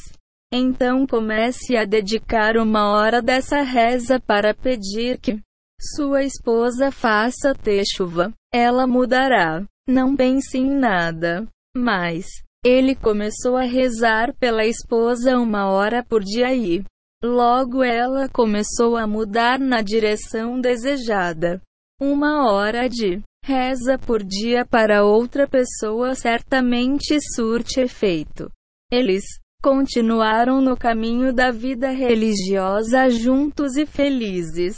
Então 0.52 1.06
comece 1.06 1.76
a 1.76 1.84
dedicar 1.84 2.56
uma 2.56 2.90
hora 2.90 3.20
dessa 3.20 3.60
reza 3.62 4.18
para 4.18 4.54
pedir 4.54 5.18
que 5.18 5.38
sua 5.80 6.24
esposa 6.24 6.90
faça 6.90 7.54
ter 7.54 7.84
chuva. 7.84 8.32
Ela 8.52 8.86
mudará. 8.86 9.64
Não 9.86 10.16
pense 10.16 10.58
em 10.58 10.70
nada. 10.70 11.46
Mas, 11.76 12.26
ele 12.64 12.94
começou 12.94 13.56
a 13.56 13.62
rezar 13.62 14.34
pela 14.34 14.64
esposa 14.66 15.38
uma 15.38 15.70
hora 15.70 16.02
por 16.02 16.24
dia 16.24 16.54
e, 16.54 16.82
logo 17.22 17.84
ela 17.84 18.28
começou 18.28 18.96
a 18.96 19.06
mudar 19.06 19.58
na 19.58 19.80
direção 19.80 20.60
desejada. 20.60 21.60
Uma 22.00 22.50
hora 22.50 22.88
de 22.88 23.22
reza 23.44 23.98
por 23.98 24.22
dia 24.22 24.64
para 24.64 25.04
outra 25.04 25.46
pessoa 25.46 26.14
certamente 26.14 27.18
surte 27.34 27.80
efeito. 27.80 28.50
Eles 28.90 29.24
continuaram 29.62 30.60
no 30.60 30.76
caminho 30.76 31.32
da 31.32 31.50
vida 31.50 31.90
religiosa 31.90 33.10
juntos 33.10 33.76
e 33.76 33.84
felizes. 33.84 34.76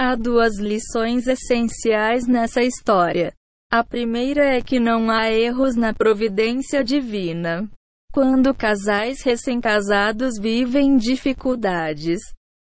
Há 0.00 0.14
duas 0.14 0.58
lições 0.58 1.26
essenciais 1.26 2.26
nessa 2.26 2.62
história. 2.62 3.32
A 3.70 3.82
primeira 3.84 4.44
é 4.44 4.60
que 4.60 4.78
não 4.78 5.10
há 5.10 5.30
erros 5.30 5.76
na 5.76 5.92
providência 5.92 6.84
divina. 6.84 7.68
Quando 8.12 8.54
casais 8.54 9.22
recém-casados 9.22 10.38
vivem 10.40 10.96
dificuldades, 10.96 12.20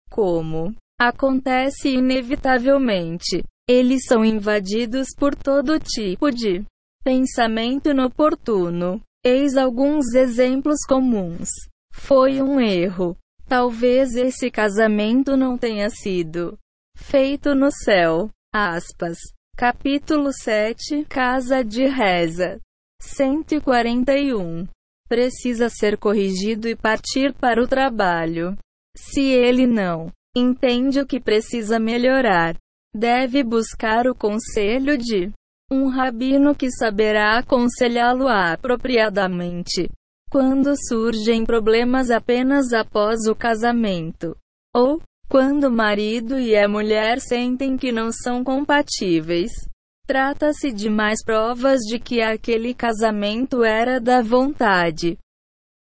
como 0.10 0.74
acontece 1.00 1.90
inevitavelmente, 1.90 3.44
eles 3.68 4.06
são 4.06 4.24
invadidos 4.24 5.10
por 5.18 5.36
todo 5.36 5.80
tipo 5.80 6.32
de 6.32 6.64
pensamento 7.04 7.90
inoportuno. 7.90 9.02
Eis 9.28 9.58
alguns 9.58 10.14
exemplos 10.14 10.82
comuns. 10.88 11.50
Foi 11.92 12.44
um 12.44 12.60
erro. 12.60 13.18
Talvez 13.48 14.16
esse 14.16 14.52
casamento 14.52 15.36
não 15.36 15.58
tenha 15.58 15.90
sido 15.90 16.60
feito 16.96 17.56
no 17.56 17.72
céu. 17.72 18.30
Aspas. 18.54 19.18
Capítulo 19.58 20.32
7 20.32 21.06
Casa 21.06 21.64
de 21.64 21.88
Reza 21.88 22.60
141 23.02 24.68
Precisa 25.10 25.70
ser 25.70 25.98
corrigido 25.98 26.68
e 26.68 26.76
partir 26.76 27.34
para 27.34 27.60
o 27.64 27.68
trabalho. 27.68 28.56
Se 28.96 29.24
ele 29.24 29.66
não 29.66 30.12
entende 30.38 31.00
o 31.00 31.06
que 31.06 31.20
precisa 31.20 31.80
melhorar, 31.80 32.56
deve 32.94 33.44
buscar 33.44 34.06
o 34.06 34.14
conselho 34.14 34.98
de 35.00 35.32
um 35.72 35.88
rabino 35.88 36.56
que 36.56 36.70
saberá 36.72 37.40
aconselhá-lo 37.40 38.28
apropriadamente. 38.28 39.90
Quando 40.30 40.74
surgem 40.90 41.46
problemas 41.46 42.12
apenas 42.12 42.74
após 42.74 43.28
o 43.28 43.36
casamento, 43.36 44.36
ou 44.76 45.02
quando 45.30 45.66
o 45.66 45.72
marido 45.72 46.40
e 46.40 46.56
a 46.56 46.68
mulher 46.68 47.20
sentem 47.20 47.78
que 47.78 47.92
não 47.92 48.12
são 48.12 48.44
compatíveis. 48.44 49.52
Trata-se 50.06 50.72
de 50.72 50.88
mais 50.88 51.24
provas 51.24 51.80
de 51.82 51.98
que 51.98 52.22
aquele 52.22 52.76
casamento 52.76 53.64
era 53.64 54.00
da 54.00 54.22
vontade 54.22 55.18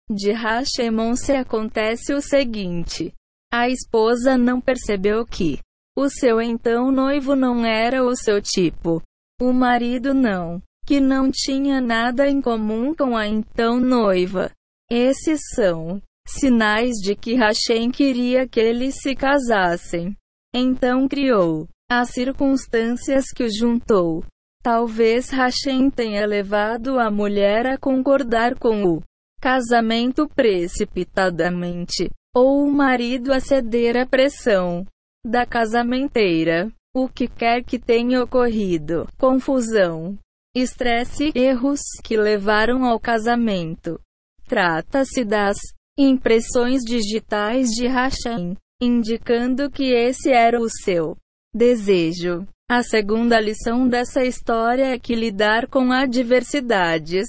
de 0.09 0.31
Hashemon 0.31 1.15
se 1.15 1.33
acontece 1.33 2.13
o 2.13 2.21
seguinte. 2.21 3.13
A 3.51 3.67
esposa 3.69 4.37
não 4.37 4.61
percebeu 4.61 5.25
que 5.25 5.59
o 5.95 6.09
seu 6.09 6.41
então 6.41 6.91
noivo 6.91 7.35
não 7.35 7.65
era 7.65 8.03
o 8.03 8.15
seu 8.15 8.41
tipo. 8.41 9.01
O 9.43 9.51
marido 9.51 10.13
não. 10.13 10.61
Que 10.87 11.01
não 11.01 11.29
tinha 11.29 11.81
nada 11.81 12.29
em 12.29 12.41
comum 12.41 12.95
com 12.95 13.17
a 13.17 13.27
então 13.27 13.77
noiva. 13.77 14.49
Esses 14.89 15.41
são 15.53 16.01
sinais 16.25 16.93
de 17.03 17.13
que 17.13 17.35
Hashem 17.35 17.91
queria 17.91 18.47
que 18.47 18.61
eles 18.61 19.01
se 19.01 19.13
casassem. 19.13 20.15
Então 20.55 21.09
criou 21.09 21.67
as 21.91 22.11
circunstâncias 22.11 23.25
que 23.35 23.43
os 23.43 23.53
juntou. 23.53 24.23
Talvez 24.63 25.29
Hashem 25.29 25.89
tenha 25.89 26.25
levado 26.25 26.97
a 26.97 27.11
mulher 27.11 27.67
a 27.67 27.77
concordar 27.77 28.57
com 28.57 28.85
o 28.85 29.03
casamento 29.41 30.25
precipitadamente, 30.25 32.09
ou 32.33 32.65
o 32.65 32.71
marido 32.71 33.33
a 33.33 33.41
ceder 33.41 33.97
à 33.97 34.05
pressão 34.05 34.85
da 35.25 35.45
casamenteira. 35.45 36.71
O 36.95 37.09
que 37.09 37.27
quer 37.27 37.63
que 37.63 37.79
tenha 37.79 38.23
ocorrido, 38.23 39.07
confusão, 39.17 40.15
estresse, 40.55 41.31
erros 41.33 41.79
que 42.03 42.15
levaram 42.15 42.85
ao 42.85 42.99
casamento. 42.99 43.99
Trata-se 44.45 45.25
das 45.25 45.57
impressões 45.97 46.83
digitais 46.83 47.69
de 47.69 47.87
Hashem, 47.87 48.55
indicando 48.79 49.71
que 49.71 49.91
esse 49.91 50.31
era 50.31 50.59
o 50.59 50.69
seu 50.69 51.17
desejo. 51.53 52.47
A 52.69 52.83
segunda 52.83 53.39
lição 53.39 53.87
dessa 53.87 54.23
história 54.23 54.93
é 54.93 54.99
que 54.99 55.15
lidar 55.15 55.67
com 55.67 55.91
adversidades 55.91 57.25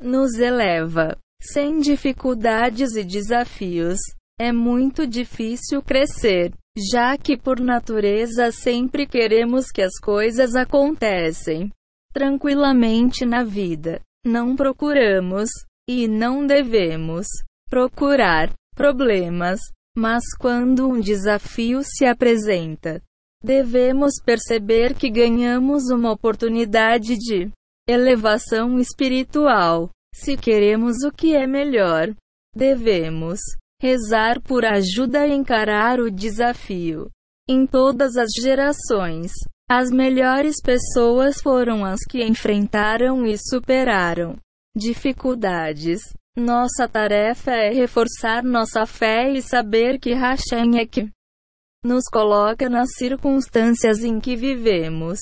nos 0.00 0.34
eleva. 0.38 1.16
Sem 1.40 1.78
dificuldades 1.78 2.96
e 2.96 3.04
desafios, 3.04 3.98
é 4.40 4.50
muito 4.50 5.06
difícil 5.06 5.82
crescer, 5.82 6.52
já 6.76 7.16
que 7.16 7.36
por 7.36 7.60
natureza 7.60 8.50
sempre 8.50 9.06
queremos 9.06 9.70
que 9.70 9.80
as 9.82 9.98
coisas 10.00 10.56
acontecem 10.56 11.70
tranquilamente 12.12 13.24
na 13.24 13.44
vida. 13.44 14.00
Não 14.24 14.56
procuramos, 14.56 15.48
e 15.88 16.08
não 16.08 16.46
devemos, 16.46 17.26
procurar 17.68 18.52
problemas, 18.74 19.60
mas 19.96 20.24
quando 20.38 20.88
um 20.88 21.00
desafio 21.00 21.82
se 21.82 22.06
apresenta, 22.06 23.02
devemos 23.42 24.14
perceber 24.24 24.94
que 24.94 25.10
ganhamos 25.10 25.90
uma 25.90 26.10
oportunidade 26.10 27.16
de 27.16 27.50
elevação 27.86 28.78
espiritual. 28.78 29.90
Se 30.14 30.36
queremos 30.36 31.02
o 31.04 31.12
que 31.12 31.34
é 31.34 31.46
melhor, 31.46 32.14
devemos 32.54 33.40
rezar 33.84 34.40
por 34.40 34.64
ajuda 34.64 35.26
e 35.26 35.34
encarar 35.34 36.00
o 36.00 36.10
desafio. 36.10 37.10
Em 37.46 37.66
todas 37.66 38.16
as 38.16 38.30
gerações, 38.40 39.30
as 39.70 39.90
melhores 39.90 40.56
pessoas 40.62 41.42
foram 41.42 41.84
as 41.84 42.00
que 42.00 42.24
enfrentaram 42.24 43.26
e 43.26 43.36
superaram 43.36 44.36
dificuldades. 44.74 46.00
Nossa 46.34 46.88
tarefa 46.88 47.50
é 47.50 47.74
reforçar 47.74 48.42
nossa 48.42 48.86
fé 48.86 49.30
e 49.30 49.42
saber 49.42 50.00
que 50.00 50.14
Hashem 50.14 50.78
é 50.78 50.86
que 50.86 51.10
nos 51.84 52.04
coloca 52.10 52.70
nas 52.70 52.88
circunstâncias 52.96 54.02
em 54.02 54.18
que 54.18 54.34
vivemos 54.34 55.18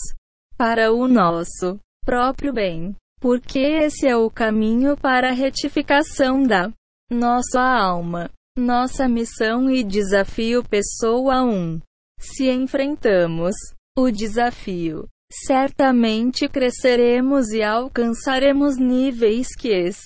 para 0.56 0.92
o 0.92 1.08
nosso 1.08 1.80
próprio 2.06 2.52
bem, 2.52 2.94
porque 3.20 3.58
esse 3.58 4.06
é 4.06 4.16
o 4.16 4.30
caminho 4.30 4.96
para 4.96 5.30
a 5.30 5.34
retificação 5.34 6.44
da 6.44 6.70
nossa 7.10 7.60
alma. 7.60 8.30
Nossa 8.58 9.08
missão 9.08 9.70
e 9.70 9.82
desafio 9.82 10.62
Pessoa 10.62 11.42
1. 11.42 11.80
Se 12.20 12.50
enfrentamos 12.50 13.54
o 13.96 14.10
desafio, 14.10 15.08
certamente 15.32 16.46
cresceremos 16.50 17.48
e 17.48 17.62
alcançaremos 17.62 18.76
níveis 18.76 19.56
que 19.56 19.70
es 19.70 19.96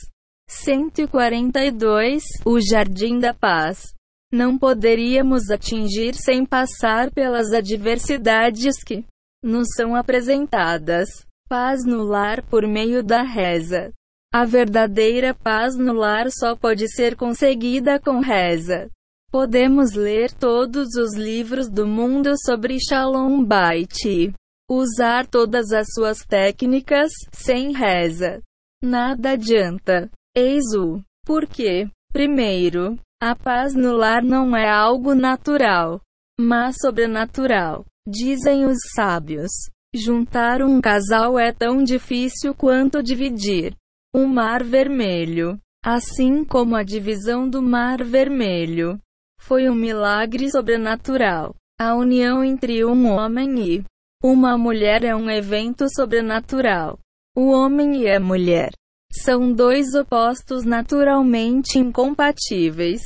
142 0.49 2.23
O 2.45 2.61
Jardim 2.61 3.19
da 3.19 3.35
Paz. 3.35 3.93
Não 4.33 4.57
poderíamos 4.57 5.51
atingir 5.51 6.15
sem 6.15 6.47
passar 6.47 7.11
pelas 7.11 7.53
adversidades 7.53 8.77
que 8.85 9.05
nos 9.43 9.67
são 9.75 9.97
apresentadas. 9.97 11.09
Paz 11.49 11.85
no 11.85 12.05
lar 12.05 12.45
por 12.45 12.65
meio 12.65 13.03
da 13.03 13.23
reza. 13.23 13.93
A 14.39 14.45
verdadeira 14.45 15.33
paz 15.33 15.79
no 15.79 15.95
lar 15.95 16.27
só 16.31 16.55
pode 16.55 16.87
ser 16.95 17.17
conseguida 17.17 17.99
com 17.99 18.21
reza. 18.21 18.91
Podemos 19.31 19.95
ler 19.95 20.31
todos 20.31 20.95
os 20.95 21.17
livros 21.17 21.71
do 21.71 21.87
mundo 21.87 22.35
sobre 22.45 22.77
Shalom 22.79 23.43
Bait. 23.43 24.35
Usar 24.71 25.27
todas 25.27 25.73
as 25.73 25.87
suas 25.95 26.19
técnicas, 26.19 27.11
sem 27.33 27.73
reza. 27.73 28.43
Nada 28.85 29.31
adianta. 29.31 30.11
Eis 30.37 30.65
o 30.75 31.01
porquê. 31.25 31.89
Primeiro, 32.13 32.99
a 33.19 33.35
paz 33.35 33.75
no 33.75 33.97
lar 33.97 34.23
não 34.23 34.55
é 34.55 34.69
algo 34.69 35.15
natural, 35.15 35.99
mas 36.39 36.77
sobrenatural. 36.79 37.87
Dizem 38.07 38.67
os 38.67 38.77
sábios. 38.95 39.53
Juntar 39.95 40.61
um 40.61 40.79
casal 40.79 41.39
é 41.39 41.55
tão 41.55 41.83
difícil 41.83 42.55
quanto 42.55 43.03
dividir 43.03 43.75
um 44.17 44.27
mar 44.27 44.65
vermelho. 44.65 45.61
Assim 45.85 46.43
como 46.43 46.75
a 46.75 46.83
divisão 46.83 47.47
do 47.47 47.61
mar 47.61 48.03
vermelho 48.03 48.99
foi 49.39 49.69
um 49.69 49.75
milagre 49.75 50.51
sobrenatural. 50.51 51.55
A 51.79 51.95
união 51.95 52.43
entre 52.43 52.83
um 52.83 53.09
homem 53.11 53.61
e 53.61 53.85
uma 54.25 54.57
mulher 54.57 55.05
é 55.05 55.15
um 55.15 55.31
evento 55.31 55.85
sobrenatural. 55.95 56.99
O 57.37 57.51
homem 57.51 58.05
e 58.05 58.11
a 58.11 58.19
mulher 58.19 58.71
são 59.13 59.53
dois 59.53 59.95
opostos 59.95 60.65
naturalmente 60.65 61.79
incompatíveis. 61.79 63.03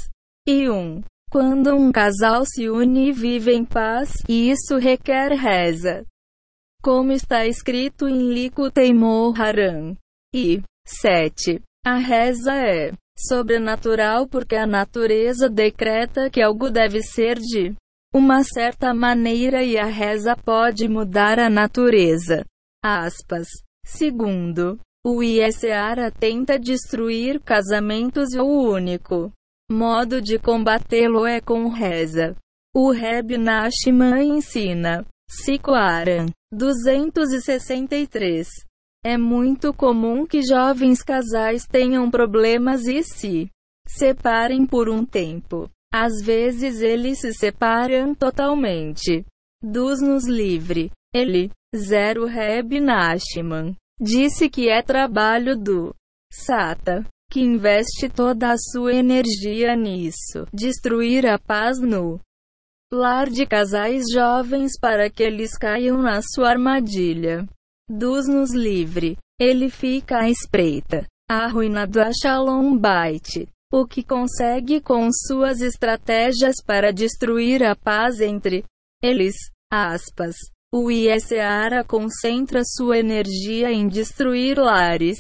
E 0.47 0.71
1. 0.71 0.73
Um, 0.73 1.03
quando 1.29 1.75
um 1.75 1.91
casal 1.91 2.45
se 2.47 2.71
une 2.71 3.09
e 3.09 3.13
vive 3.13 3.53
em 3.53 3.65
paz, 3.65 4.13
isso 4.29 4.77
requer 4.77 5.33
reza. 5.33 6.07
Como 6.81 7.11
está 7.11 7.47
escrito 7.47 8.09
em 8.09 8.33
Likutei 8.33 8.95
Moharan. 8.95 9.97
E 10.33 10.63
7. 10.87 11.61
A 11.85 11.97
reza 11.97 12.55
é 12.55 12.93
sobrenatural 13.19 14.27
porque 14.27 14.57
a 14.57 14.67
natureza 14.67 15.49
decreta 15.49 16.31
que 16.31 16.43
algo 16.43 16.71
deve 16.71 17.03
ser 17.03 17.39
de 17.39 17.75
uma 18.15 18.43
certa 18.43 18.93
maneira 18.93 19.63
e 19.63 19.79
a 19.79 19.87
reza 19.87 20.35
pode 20.37 20.89
mudar 20.89 21.39
a 21.39 21.49
natureza. 21.49 22.45
Aspas. 22.83 23.47
Segundo, 23.85 24.79
o 25.05 25.23
ISARA 25.23 26.11
tenta 26.11 26.59
destruir 26.59 27.41
casamentos 27.41 28.33
e 28.35 28.41
o 28.41 28.47
único 28.47 29.33
modo 29.71 30.21
de 30.21 30.39
combatê-lo 30.39 31.27
é 31.27 31.41
com 31.41 31.69
reza. 31.69 32.37
O 32.75 32.91
Reb 32.91 33.39
Nachman 33.39 34.37
ensina. 34.37 35.07
Sikoaran 35.29 36.27
263 36.53 38.49
é 39.05 39.17
muito 39.17 39.73
comum 39.73 40.27
que 40.27 40.43
jovens 40.43 41.03
casais 41.03 41.67
tenham 41.67 42.11
problemas 42.11 42.87
e 42.87 43.03
se 43.03 43.51
separem 43.89 44.67
por 44.67 44.89
um 44.89 45.05
tempo. 45.05 45.71
Às 45.93 46.23
vezes 46.23 46.81
eles 46.81 47.21
se 47.21 47.33
separam 47.33 48.15
totalmente. 48.15 49.25
Dos 49.63 50.01
nos 50.01 50.27
livre. 50.27 50.91
Ele, 51.13 51.51
Zero 51.75 52.27
Reb 52.27 52.79
Nachman, 52.81 53.75
disse 54.01 54.49
que 54.49 54.69
é 54.69 54.83
trabalho 54.83 55.57
do 55.57 55.95
Sata, 56.33 57.05
que 57.31 57.41
investe 57.41 58.09
toda 58.09 58.53
a 58.53 58.57
sua 58.57 58.95
energia 58.95 59.75
nisso, 59.75 60.47
destruir 60.53 61.27
a 61.27 61.39
paz 61.39 61.81
no 61.81 62.21
lar 62.93 63.29
de 63.29 63.47
casais 63.47 64.05
jovens 64.13 64.73
para 64.81 65.09
que 65.09 65.23
eles 65.23 65.57
caiam 65.57 66.01
na 66.03 66.21
sua 66.23 66.51
armadilha. 66.51 67.49
Dos 67.93 68.29
nos 68.29 68.55
livre. 68.55 69.17
Ele 69.41 69.69
fica 69.69 70.21
à 70.21 70.31
espreita. 70.31 71.09
Arruinado 71.29 72.01
a 72.01 72.13
Shalom 72.13 72.79
Bait. 72.79 73.49
O 73.73 73.85
que 73.85 74.05
consegue 74.05 74.81
com 74.81 75.09
suas 75.13 75.61
estratégias 75.61 76.63
para 76.65 76.93
destruir 76.93 77.65
a 77.65 77.75
paz 77.75 78.21
entre 78.21 78.65
eles. 79.03 79.35
Aspas. 79.73 80.37
O 80.73 80.89
ISARA 80.89 81.83
concentra 81.83 82.63
sua 82.65 82.99
energia 82.99 83.73
em 83.73 83.89
destruir 83.89 84.57
lares. 84.57 85.19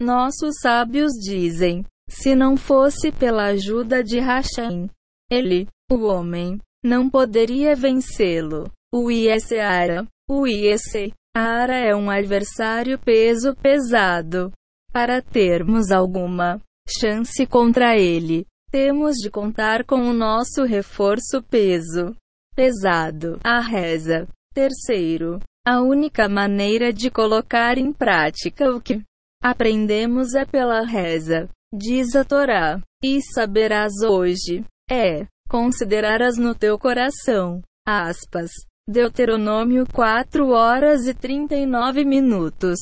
Nossos 0.00 0.56
sábios 0.60 1.12
dizem: 1.12 1.84
se 2.10 2.34
não 2.34 2.56
fosse 2.56 3.12
pela 3.12 3.44
ajuda 3.44 4.02
de 4.02 4.18
Hashem, 4.18 4.90
ele, 5.30 5.68
o 5.88 6.06
homem, 6.06 6.58
não 6.82 7.08
poderia 7.08 7.76
vencê-lo. 7.76 8.68
O 8.92 9.08
ISARA, 9.08 10.04
o 10.28 10.46
IEC, 10.48 11.12
Ara 11.40 11.76
é 11.76 11.94
um 11.94 12.10
adversário 12.10 12.98
peso 12.98 13.54
pesado. 13.54 14.50
Para 14.92 15.22
termos 15.22 15.92
alguma 15.92 16.60
chance 17.00 17.46
contra 17.46 17.96
ele, 17.96 18.44
temos 18.72 19.14
de 19.14 19.30
contar 19.30 19.84
com 19.84 20.00
o 20.00 20.12
nosso 20.12 20.64
reforço 20.64 21.40
peso 21.48 22.12
pesado, 22.56 23.38
a 23.44 23.60
reza. 23.60 24.26
Terceiro, 24.52 25.38
a 25.64 25.80
única 25.80 26.28
maneira 26.28 26.92
de 26.92 27.08
colocar 27.08 27.78
em 27.78 27.92
prática 27.92 28.74
o 28.74 28.80
que 28.80 29.00
aprendemos 29.40 30.34
é 30.34 30.44
pela 30.44 30.84
reza, 30.84 31.48
diz 31.72 32.16
a 32.16 32.24
Torá. 32.24 32.80
E 33.00 33.22
saberás 33.22 33.92
hoje, 34.02 34.64
é, 34.90 35.24
considerarás 35.48 36.36
no 36.36 36.52
teu 36.52 36.76
coração, 36.76 37.62
aspas, 37.86 38.50
Deuteronômio 38.90 39.84
4 39.92 40.48
horas 40.48 41.06
e 41.06 41.12
39 41.12 42.06
minutos. 42.06 42.78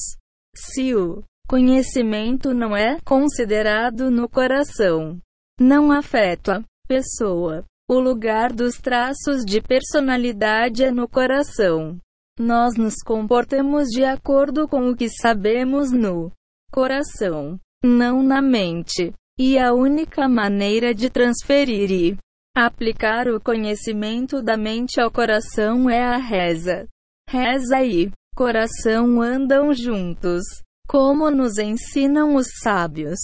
Se 0.55 0.95
o 0.95 1.25
conhecimento 1.49 2.55
não 2.55 2.77
é 2.77 2.99
considerado 3.05 4.09
no 4.09 4.29
coração, 4.29 5.19
não 5.61 5.91
afeta 5.91 6.59
a 6.59 6.63
pessoa. 6.87 7.65
O 7.91 7.99
lugar 7.99 8.53
dos 8.53 8.79
traços 8.79 9.45
de 9.45 9.61
personalidade 9.61 10.85
é 10.85 10.93
no 10.93 11.09
coração. 11.09 11.99
Nós 12.39 12.77
nos 12.77 13.03
comportamos 13.05 13.89
de 13.89 14.05
acordo 14.05 14.69
com 14.69 14.89
o 14.89 14.97
que 14.97 15.09
sabemos 15.09 15.91
no 15.91 16.31
coração, 16.71 17.59
não 17.85 18.23
na 18.23 18.41
mente. 18.41 19.13
E 19.37 19.59
a 19.59 19.75
única 19.75 20.29
maneira 20.29 20.95
de 20.95 21.11
transferir 21.11 21.91
e 21.91 22.17
Aplicar 22.59 23.29
o 23.29 23.39
conhecimento 23.39 24.41
da 24.41 24.57
mente 24.57 24.99
ao 24.99 25.11
coração 25.11 25.91
é 25.91 26.03
a 26.03 26.17
reza. 26.17 26.89
Reza 27.29 27.85
e 27.85 28.11
coração 28.35 29.21
andam 29.21 29.75
juntos, 29.75 30.43
como 30.89 31.31
nos 31.31 31.59
ensinam 31.59 32.35
os 32.35 32.47
sábios. 32.63 33.19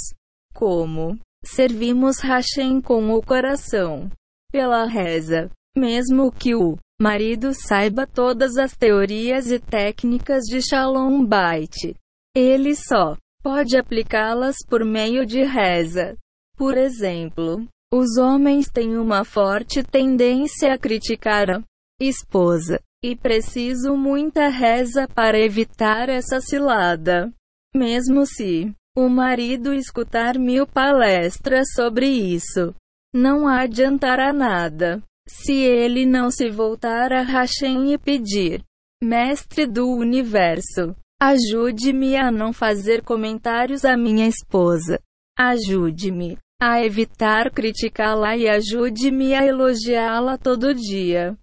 Como 0.54 1.18
servimos 1.42 2.18
Hashem 2.18 2.78
com 2.82 3.08
o 3.08 3.22
coração 3.22 4.10
pela 4.52 4.84
reza, 4.84 5.48
mesmo 5.74 6.30
que 6.30 6.54
o 6.54 6.76
marido 7.00 7.54
saiba 7.54 8.06
todas 8.06 8.58
as 8.58 8.76
teorias 8.76 9.50
e 9.50 9.58
técnicas 9.58 10.42
de 10.42 10.60
Shalom 10.60 11.24
Bait. 11.24 11.96
Ele 12.36 12.76
só 12.76 13.16
pode 13.42 13.78
aplicá-las 13.78 14.56
por 14.68 14.84
meio 14.84 15.24
de 15.24 15.42
reza. 15.42 16.18
Por 16.54 16.76
exemplo, 16.76 17.66
os 17.92 18.16
homens 18.16 18.70
têm 18.70 18.96
uma 18.96 19.22
forte 19.22 19.82
tendência 19.82 20.72
a 20.72 20.78
criticar 20.78 21.50
a 21.50 21.62
esposa. 22.00 22.80
E 23.04 23.14
preciso 23.16 23.96
muita 23.96 24.48
reza 24.48 25.08
para 25.08 25.38
evitar 25.38 26.08
essa 26.08 26.40
cilada. 26.40 27.30
Mesmo 27.74 28.24
se 28.24 28.72
o 28.96 29.08
marido 29.08 29.74
escutar 29.74 30.38
mil 30.38 30.66
palestras 30.66 31.72
sobre 31.74 32.06
isso, 32.06 32.72
não 33.12 33.46
adiantará 33.46 34.32
nada. 34.32 35.02
Se 35.28 35.52
ele 35.52 36.06
não 36.06 36.30
se 36.30 36.48
voltar 36.48 37.12
a 37.12 37.22
Hashem 37.22 37.92
e 37.92 37.98
pedir, 37.98 38.62
Mestre 39.02 39.66
do 39.66 39.88
Universo, 39.88 40.94
ajude-me 41.20 42.16
a 42.16 42.30
não 42.30 42.52
fazer 42.52 43.02
comentários 43.02 43.84
à 43.84 43.96
minha 43.96 44.28
esposa. 44.28 45.00
Ajude-me 45.36 46.38
a 46.64 46.80
evitar 46.80 47.50
criticá-la 47.50 48.36
e 48.36 48.48
ajude-me 48.48 49.34
a 49.34 49.44
elogiá-la 49.44 50.38
todo 50.38 50.72
dia. 50.72 51.36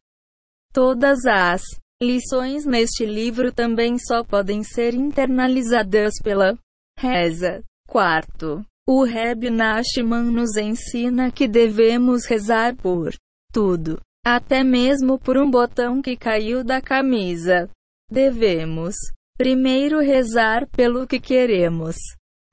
Todas 0.71 1.25
as 1.25 1.61
lições 2.01 2.65
neste 2.65 3.05
livro 3.05 3.51
também 3.51 3.97
só 3.99 4.23
podem 4.23 4.63
ser 4.63 4.93
internalizadas 4.93 6.13
pela 6.23 6.57
reza. 6.97 7.61
Quarto, 7.85 8.65
o 8.87 9.03
Reb 9.03 9.49
Nachman 9.49 10.31
nos 10.31 10.55
ensina 10.55 11.29
que 11.29 11.49
devemos 11.49 12.25
rezar 12.25 12.73
por 12.77 13.13
tudo, 13.51 13.99
até 14.25 14.63
mesmo 14.63 15.19
por 15.19 15.37
um 15.37 15.51
botão 15.51 16.01
que 16.01 16.15
caiu 16.15 16.63
da 16.63 16.81
camisa. 16.81 17.69
Devemos 18.09 18.95
primeiro 19.37 19.99
rezar 19.99 20.65
pelo 20.69 21.05
que 21.05 21.19
queremos, 21.19 21.97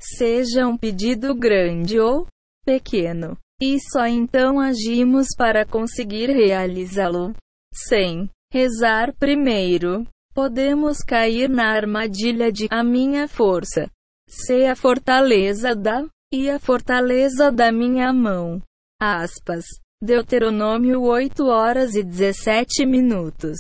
seja 0.01 0.67
um 0.67 0.77
pedido 0.77 1.33
grande 1.33 2.01
ou 2.01 2.27
pequeno. 2.67 3.39
E 3.63 3.79
só 3.81 4.07
então 4.07 4.61
agimos 4.61 5.29
para 5.39 5.65
conseguir 5.65 6.27
realizá-lo. 6.27 7.33
Sem 7.73 8.29
rezar 8.53 9.15
primeiro, 9.15 10.07
podemos 10.35 10.99
cair 10.99 11.49
na 11.49 11.71
armadilha 11.71 12.53
de 12.53 12.67
a 12.71 12.85
minha 12.85 13.27
força. 13.27 13.89
Ser 14.29 14.67
a 14.67 14.77
fortaleza 14.77 15.75
da 15.75 16.05
e 16.33 16.51
a 16.51 16.59
fortaleza 16.59 17.51
da 17.51 17.71
minha 17.73 18.13
mão. 18.13 18.61
Aspas. 19.01 19.65
Deuteronômio 20.03 21.01
8 21.01 21.47
horas 21.47 21.95
e 21.95 22.03
17 22.03 22.85
minutos. 22.85 23.57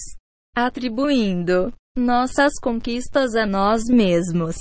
Atribuindo 0.55 1.73
nossas 1.97 2.53
conquistas 2.61 3.35
a 3.35 3.47
nós 3.47 3.85
mesmos. 3.89 4.57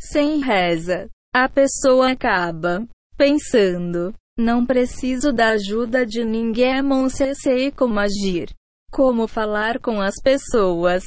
Sem 0.00 0.40
reza, 0.40 1.08
a 1.32 1.48
pessoa 1.48 2.10
acaba 2.10 2.84
pensando: 3.16 4.14
não 4.36 4.64
preciso 4.64 5.32
da 5.32 5.50
ajuda 5.50 6.06
de 6.06 6.24
ninguém, 6.24 6.82
se 7.10 7.34
sei 7.34 7.70
como 7.70 8.00
agir, 8.00 8.54
como 8.90 9.28
falar 9.28 9.78
com 9.78 10.00
as 10.00 10.14
pessoas, 10.22 11.04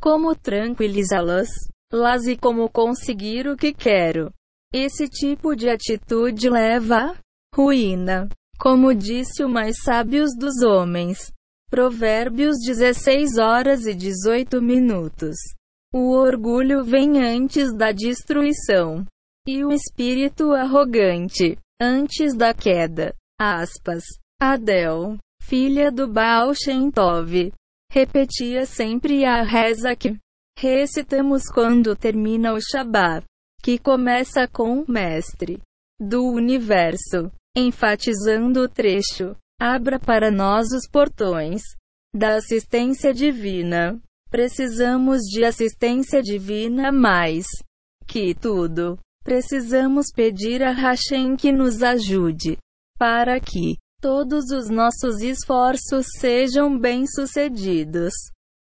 como 0.00 0.34
tranquilizá-las, 0.34 1.48
las 1.90 2.26
e 2.26 2.36
como 2.36 2.68
conseguir 2.68 3.48
o 3.48 3.56
que 3.56 3.72
quero. 3.72 4.30
Esse 4.72 5.08
tipo 5.08 5.56
de 5.56 5.70
atitude 5.70 6.50
leva 6.50 6.96
à 6.96 7.14
ruína, 7.54 8.28
como 8.58 8.94
disse 8.94 9.42
o 9.42 9.48
mais 9.48 9.76
sábios 9.82 10.36
dos 10.38 10.62
homens. 10.62 11.32
Provérbios 11.70 12.56
16 12.64 13.38
horas 13.38 13.86
e 13.86 13.94
18 13.94 14.60
minutos. 14.60 15.36
O 15.92 16.12
orgulho 16.12 16.84
vem 16.84 17.20
antes 17.20 17.74
da 17.74 17.90
destruição 17.90 19.04
e 19.46 19.64
o 19.64 19.72
espírito 19.72 20.52
arrogante, 20.52 21.56
antes 21.80 22.34
da 22.34 22.52
queda. 22.52 23.14
Aspas. 23.38 24.02
Adel, 24.40 25.16
filha 25.40 25.90
do 25.90 26.06
Baal 26.08 26.54
Shem 26.54 26.90
Tov, 26.90 27.52
repetia 27.90 28.66
sempre 28.66 29.24
a 29.24 29.42
reza 29.42 29.94
que 29.94 30.16
recitamos 30.58 31.44
quando 31.44 31.94
termina 31.94 32.52
o 32.52 32.60
Shabbat, 32.60 33.24
que 33.62 33.78
começa 33.78 34.48
com 34.48 34.84
Mestre 34.88 35.60
do 35.98 36.24
Universo, 36.24 37.30
enfatizando 37.56 38.62
o 38.62 38.68
trecho: 38.68 39.36
Abra 39.60 39.98
para 39.98 40.30
nós 40.30 40.66
os 40.72 40.86
portões 40.90 41.62
da 42.14 42.36
assistência 42.36 43.14
divina. 43.14 43.98
Precisamos 44.30 45.22
de 45.22 45.44
assistência 45.44 46.20
divina 46.20 46.90
mais 46.90 47.46
que 48.06 48.34
tudo. 48.34 48.98
Precisamos 49.26 50.06
pedir 50.14 50.62
a 50.62 50.70
Hashem 50.70 51.34
que 51.34 51.50
nos 51.50 51.82
ajude 51.82 52.56
para 52.96 53.40
que 53.40 53.76
todos 54.00 54.52
os 54.52 54.70
nossos 54.70 55.20
esforços 55.20 56.06
sejam 56.20 56.78
bem-sucedidos, 56.78 58.12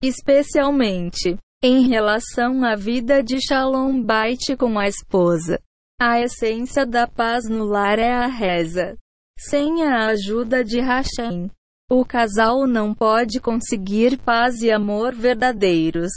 especialmente 0.05 1.39
em 1.65 1.89
relação 1.89 2.63
à 2.63 2.77
vida 2.77 3.23
de 3.23 3.39
Shalom 3.41 4.03
Bait 4.03 4.55
com 4.59 4.79
a 4.79 4.87
esposa. 4.87 5.59
A 5.99 6.21
essência 6.21 6.85
da 6.85 7.07
paz 7.09 7.49
no 7.49 7.65
lar 7.65 7.99
é 7.99 8.13
a 8.13 8.27
reza. 8.27 8.99
Sem 9.39 9.83
a 9.83 10.09
ajuda 10.09 10.63
de 10.63 10.79
Hashem, 10.79 11.51
o 11.91 12.05
casal 12.05 12.67
não 12.67 12.95
pode 12.95 13.41
conseguir 13.41 14.19
paz 14.19 14.61
e 14.61 14.71
amor 14.71 15.15
verdadeiros. 15.15 16.13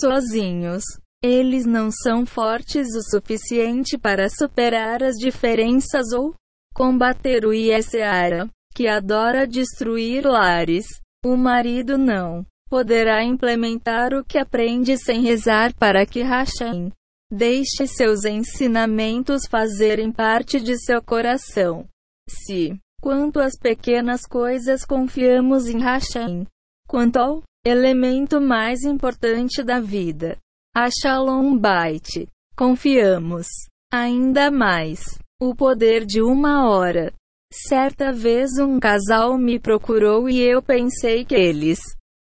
Sozinhos, 0.00 0.84
eles 1.24 1.64
não 1.64 1.90
são 1.90 2.26
fortes 2.26 2.94
o 2.94 3.00
suficiente 3.02 3.96
para 3.96 4.28
superar 4.28 5.02
as 5.02 5.14
diferenças 5.14 6.12
ou 6.12 6.34
combater 6.74 7.46
o 7.46 7.52
Iesseara, 7.54 8.46
que 8.74 8.86
adora 8.86 9.46
destruir 9.46 10.26
lares. 10.26 10.84
O 11.24 11.34
marido 11.34 11.96
não 11.96 12.44
poderá 12.68 13.24
implementar 13.24 14.12
o 14.12 14.22
que 14.22 14.36
aprende 14.36 14.98
sem 14.98 15.22
rezar 15.22 15.72
para 15.76 16.04
que 16.04 16.20
Hashem 16.20 16.92
deixe 17.32 17.86
seus 17.86 18.26
ensinamentos 18.26 19.46
fazerem 19.48 20.12
parte 20.12 20.60
de 20.60 20.76
seu 20.76 21.02
coração. 21.02 21.86
Se, 22.28 22.78
quanto 23.00 23.40
às 23.40 23.58
pequenas 23.58 24.26
coisas 24.26 24.84
confiamos 24.84 25.68
em 25.68 25.80
Hashem, 25.80 26.46
quanto 26.86 27.16
ao 27.16 27.42
elemento 27.64 28.42
mais 28.42 28.82
importante 28.82 29.62
da 29.62 29.80
vida, 29.80 30.36
a 30.76 30.88
Shalom 30.90 31.56
Bait, 31.56 32.28
confiamos 32.56 33.46
ainda 33.92 34.50
mais 34.50 35.16
o 35.40 35.54
poder 35.54 36.04
de 36.04 36.20
uma 36.20 36.68
hora. 36.68 37.12
Certa 37.52 38.12
vez 38.12 38.58
um 38.58 38.80
casal 38.80 39.38
me 39.38 39.60
procurou 39.60 40.28
e 40.28 40.40
eu 40.40 40.60
pensei 40.60 41.24
que 41.24 41.36
eles 41.36 41.78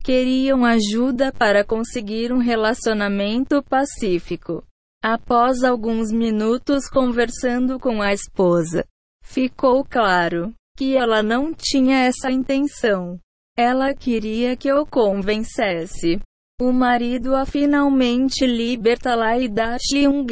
queriam 0.04 0.66
ajuda 0.66 1.32
para 1.32 1.64
conseguir 1.64 2.34
um 2.34 2.40
relacionamento 2.40 3.62
pacífico. 3.62 4.64
Após 5.04 5.64
alguns 5.64 6.12
minutos 6.12 6.90
conversando 6.90 7.80
com 7.80 8.02
a 8.02 8.12
esposa, 8.12 8.84
ficou 9.24 9.86
claro 9.86 10.52
que 10.76 10.98
ela 10.98 11.22
não 11.22 11.54
tinha 11.54 12.06
essa 12.06 12.32
intenção. 12.32 13.20
Ela 13.56 13.94
queria 13.94 14.58
que 14.58 14.68
eu 14.68 14.84
convencesse 14.84 16.20
o 16.62 16.72
marido 16.72 17.36
a 17.36 17.44
finalmente 17.44 18.46
libertá-la 18.46 19.36
e 19.40 19.48
dar-lhe 19.48 20.08
um 20.08 20.24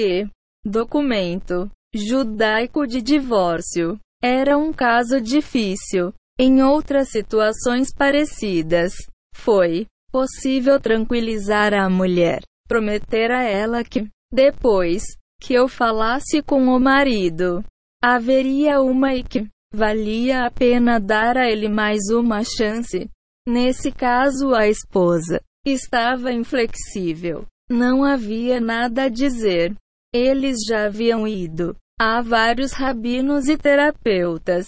documento 0.64 1.68
judaico 1.92 2.86
de 2.86 3.02
divórcio. 3.02 4.00
Era 4.22 4.56
um 4.56 4.72
caso 4.72 5.20
difícil. 5.20 6.14
Em 6.40 6.62
outras 6.62 7.10
situações 7.10 7.92
parecidas, 7.92 8.94
foi 9.36 9.88
possível 10.12 10.80
tranquilizar 10.80 11.74
a 11.74 11.90
mulher, 11.90 12.42
prometer 12.68 13.32
a 13.32 13.42
ela 13.42 13.84
que, 13.84 14.08
depois 14.32 15.02
que 15.42 15.56
eu 15.56 15.68
falasse 15.68 16.44
com 16.44 16.68
o 16.68 16.80
marido, 16.80 17.64
haveria 18.04 18.80
uma 18.82 19.16
e 19.16 19.24
que 19.24 19.48
valia 19.74 20.46
a 20.46 20.52
pena 20.52 21.00
dar 21.00 21.38
a 21.38 21.50
ele 21.50 21.68
mais 21.68 22.02
uma 22.12 22.44
chance. 22.44 23.10
Nesse 23.48 23.92
caso, 23.92 24.54
a 24.54 24.68
esposa 24.68 25.42
estava 25.66 26.32
inflexível. 26.32 27.46
Não 27.70 28.04
havia 28.04 28.60
nada 28.60 29.04
a 29.04 29.10
dizer. 29.10 29.76
Eles 30.14 30.58
já 30.68 30.86
haviam 30.86 31.28
ido 31.28 31.76
a 32.00 32.22
vários 32.22 32.72
rabinos 32.72 33.48
e 33.48 33.58
terapeutas, 33.58 34.66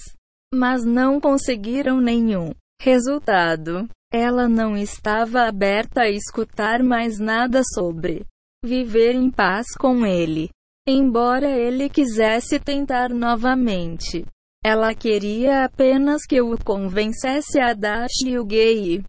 mas 0.54 0.84
não 0.86 1.20
conseguiram 1.20 2.00
nenhum 2.00 2.52
resultado. 2.82 3.88
Ela 4.14 4.48
não 4.50 4.76
estava 4.76 5.44
aberta 5.48 6.02
a 6.02 6.10
escutar 6.10 6.84
mais 6.84 7.18
nada 7.18 7.62
sobre 7.74 8.26
viver 8.64 9.16
em 9.16 9.32
paz 9.32 9.68
com 9.78 10.06
ele. 10.06 10.50
Embora 10.88 11.50
ele 11.50 11.90
quisesse 11.90 12.60
tentar 12.60 13.10
novamente, 13.10 14.26
ela 14.64 14.94
queria 14.94 15.64
apenas 15.64 16.24
que 16.28 16.42
o 16.42 16.58
convencesse 16.64 17.60
a 17.60 17.74
dar 17.74 18.08
o 18.40 18.46
gay 18.46 19.04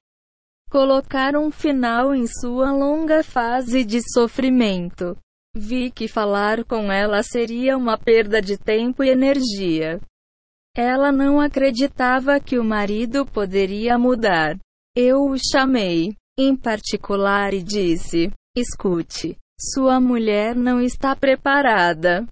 colocar 0.72 1.36
um 1.36 1.50
final 1.50 2.14
em 2.14 2.26
sua 2.26 2.72
longa 2.72 3.22
fase 3.22 3.84
de 3.84 4.00
sofrimento. 4.10 5.14
Vi 5.54 5.90
que 5.90 6.08
falar 6.08 6.64
com 6.64 6.90
ela 6.90 7.22
seria 7.22 7.76
uma 7.76 7.98
perda 7.98 8.40
de 8.40 8.56
tempo 8.56 9.04
e 9.04 9.10
energia. 9.10 10.00
Ela 10.74 11.12
não 11.12 11.38
acreditava 11.38 12.40
que 12.40 12.58
o 12.58 12.64
marido 12.64 13.26
poderia 13.26 13.98
mudar. 13.98 14.56
Eu 14.96 15.26
o 15.26 15.36
chamei, 15.36 16.16
em 16.38 16.56
particular, 16.56 17.52
e 17.52 17.62
disse: 17.62 18.32
Escute, 18.56 19.36
sua 19.60 20.00
mulher 20.00 20.56
não 20.56 20.80
está 20.80 21.14
preparada 21.14 22.26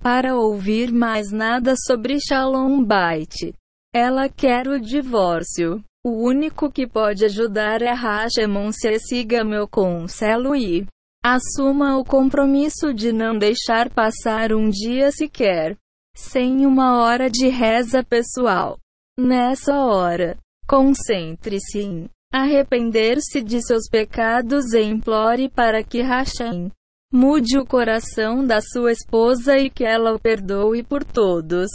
para 0.00 0.36
ouvir 0.36 0.92
mais 0.92 1.32
nada 1.32 1.74
sobre 1.86 2.18
Shalom 2.20 2.84
Bait. 2.84 3.54
Ela 3.94 4.28
quer 4.28 4.68
o 4.68 4.78
divórcio. 4.78 5.82
O 6.08 6.22
único 6.24 6.70
que 6.70 6.86
pode 6.86 7.24
ajudar 7.24 7.82
é 7.82 7.92
Hashemon 7.92 8.70
se 8.70 8.96
siga 9.00 9.42
meu 9.42 9.66
conselho 9.66 10.54
e 10.54 10.86
assuma 11.20 11.98
o 11.98 12.04
compromisso 12.04 12.94
de 12.94 13.10
não 13.10 13.36
deixar 13.36 13.90
passar 13.90 14.52
um 14.52 14.70
dia 14.70 15.10
sequer 15.10 15.76
sem 16.14 16.64
uma 16.64 17.02
hora 17.02 17.28
de 17.28 17.48
reza 17.48 18.04
pessoal. 18.04 18.78
Nessa 19.18 19.80
hora, 19.80 20.38
concentre-se 20.68 21.80
em 21.80 22.08
arrepender-se 22.32 23.42
de 23.42 23.60
seus 23.60 23.88
pecados 23.90 24.74
e 24.74 24.82
implore 24.82 25.48
para 25.48 25.82
que 25.82 26.02
Hashem 26.02 26.70
mude 27.12 27.58
o 27.58 27.66
coração 27.66 28.46
da 28.46 28.60
sua 28.60 28.92
esposa 28.92 29.58
e 29.58 29.68
que 29.68 29.84
ela 29.84 30.14
o 30.14 30.20
perdoe 30.20 30.84
por 30.84 31.02
todos 31.02 31.68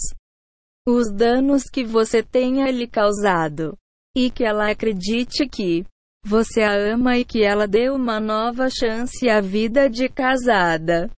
os 0.87 1.11
danos 1.11 1.63
que 1.63 1.83
você 1.83 2.23
tenha 2.23 2.71
lhe 2.71 2.87
causado 2.87 3.77
e 4.15 4.29
que 4.29 4.43
ela 4.43 4.69
acredite 4.69 5.47
que 5.47 5.85
você 6.23 6.61
a 6.61 6.73
ama 6.73 7.17
e 7.17 7.25
que 7.25 7.43
ela 7.43 7.67
dê 7.67 7.89
uma 7.89 8.19
nova 8.19 8.69
chance 8.69 9.27
à 9.29 9.41
vida 9.41 9.89
de 9.89 10.07
casada. 10.07 11.09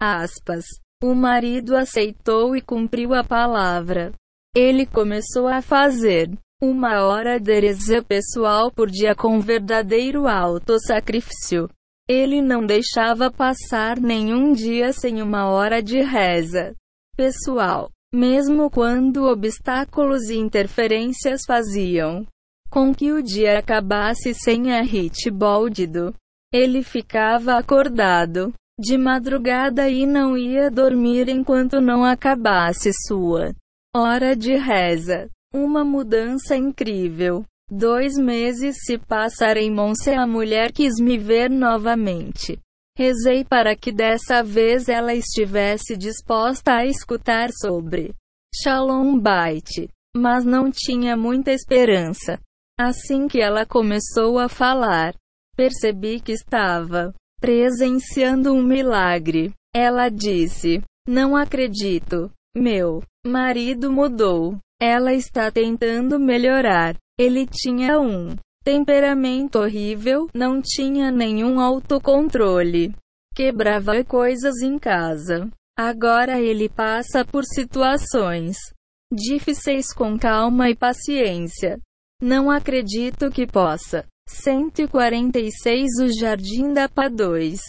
Aspas. 0.00 0.64
O 1.02 1.14
marido 1.14 1.76
aceitou 1.76 2.56
e 2.56 2.60
cumpriu 2.60 3.12
a 3.12 3.22
palavra. 3.22 4.12
Ele 4.54 4.86
começou 4.86 5.46
a 5.46 5.60
fazer 5.60 6.30
uma 6.60 7.04
hora 7.04 7.38
de 7.38 7.60
reza 7.60 8.02
pessoal 8.02 8.72
por 8.72 8.90
dia 8.90 9.14
com 9.14 9.38
verdadeiro 9.40 10.26
autossacrifício. 10.26 11.68
Ele 12.08 12.40
não 12.40 12.64
deixava 12.64 13.30
passar 13.30 14.00
nenhum 14.00 14.52
dia 14.52 14.92
sem 14.92 15.20
uma 15.20 15.50
hora 15.50 15.82
de 15.82 16.00
reza 16.00 16.74
pessoal. 17.16 17.90
Mesmo 18.16 18.70
quando 18.70 19.24
obstáculos 19.24 20.30
e 20.30 20.38
interferências 20.38 21.42
faziam 21.46 22.26
com 22.70 22.94
que 22.94 23.12
o 23.12 23.22
dia 23.22 23.58
acabasse 23.58 24.32
sem 24.32 24.72
a 24.72 24.80
hit 24.80 25.30
boldido, 25.30 26.14
ele 26.50 26.82
ficava 26.82 27.58
acordado 27.58 28.54
de 28.80 28.96
madrugada 28.96 29.90
e 29.90 30.06
não 30.06 30.34
ia 30.34 30.70
dormir 30.70 31.28
enquanto 31.28 31.78
não 31.78 32.06
acabasse 32.06 32.90
sua 33.06 33.52
hora 33.94 34.34
de 34.34 34.56
reza. 34.56 35.28
Uma 35.52 35.84
mudança 35.84 36.56
incrível. 36.56 37.44
Dois 37.70 38.16
meses 38.16 38.76
se 38.86 38.96
passaram 38.96 39.60
em 39.60 39.70
Monse. 39.70 40.12
A 40.12 40.26
mulher 40.26 40.72
quis 40.72 40.94
me 40.98 41.18
ver 41.18 41.50
novamente. 41.50 42.58
Rezei 42.96 43.44
para 43.44 43.76
que 43.76 43.92
dessa 43.92 44.42
vez 44.42 44.88
ela 44.88 45.14
estivesse 45.14 45.96
disposta 45.96 46.76
a 46.76 46.86
escutar 46.86 47.50
sobre 47.52 48.14
Shalom 48.54 49.18
Bait, 49.18 49.86
mas 50.16 50.46
não 50.46 50.70
tinha 50.70 51.14
muita 51.14 51.52
esperança. 51.52 52.40
Assim 52.80 53.28
que 53.28 53.38
ela 53.38 53.66
começou 53.66 54.38
a 54.38 54.48
falar, 54.48 55.14
percebi 55.54 56.20
que 56.20 56.32
estava 56.32 57.12
presenciando 57.38 58.54
um 58.54 58.62
milagre. 58.62 59.52
Ela 59.74 60.08
disse: 60.08 60.82
Não 61.06 61.36
acredito. 61.36 62.30
Meu 62.56 63.02
marido 63.26 63.92
mudou. 63.92 64.56
Ela 64.80 65.12
está 65.12 65.50
tentando 65.50 66.18
melhorar. 66.18 66.96
Ele 67.18 67.46
tinha 67.46 68.00
um 68.00 68.34
temperamento 68.66 69.60
horrível, 69.60 70.26
não 70.34 70.60
tinha 70.60 71.12
nenhum 71.12 71.60
autocontrole. 71.60 72.92
Quebrava 73.32 74.02
coisas 74.02 74.60
em 74.60 74.76
casa. 74.76 75.48
Agora 75.78 76.40
ele 76.40 76.68
passa 76.68 77.24
por 77.24 77.44
situações 77.44 78.56
difíceis 79.12 79.92
com 79.94 80.18
calma 80.18 80.68
e 80.68 80.74
paciência. 80.74 81.78
Não 82.20 82.50
acredito 82.50 83.30
que 83.30 83.46
possa. 83.46 84.04
146 84.28 86.00
O 86.02 86.08
Jardim 86.18 86.72
da 86.72 86.88
Pá 86.88 87.08
2. 87.08 87.60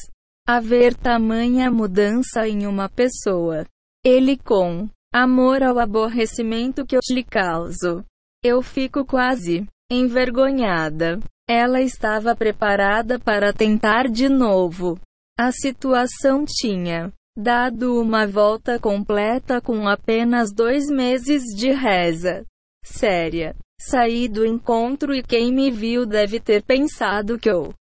Haver 0.48 0.96
tamanha 0.96 1.70
mudança 1.70 2.48
em 2.48 2.66
uma 2.66 2.90
pessoa. 2.90 3.68
Ele 4.04 4.36
com 4.36 4.90
amor 5.14 5.62
ao 5.62 5.78
aborrecimento 5.78 6.84
que 6.88 6.96
eu 6.96 7.02
lhe 7.12 7.24
causo. 7.24 8.04
Eu 8.44 8.64
fico 8.64 9.06
quase 9.06 9.68
envergonhada. 9.90 11.20
Ela 11.50 11.82
estava 11.82 12.36
preparada 12.36 13.20
para 13.20 13.54
tentar 13.54 14.10
de 14.10 14.28
novo. 14.28 15.00
A 15.40 15.52
situação 15.52 16.44
tinha 16.46 17.12
dado 17.38 18.02
uma 18.02 18.26
volta 18.26 18.80
completa 18.80 19.62
com 19.62 19.88
apenas 19.88 20.52
dois 20.52 20.88
meses 20.88 21.44
de 21.56 21.72
reza 21.72 22.44
séria. 22.84 23.56
Saí 23.80 24.28
do 24.28 24.46
encontro 24.46 25.14
e 25.14 25.22
quem 25.22 25.54
me 25.54 25.70
viu 25.70 26.06
deve 26.06 26.40
ter 26.40 26.64
pensado 26.64 27.38
que 27.38 27.50
eu 27.50 27.74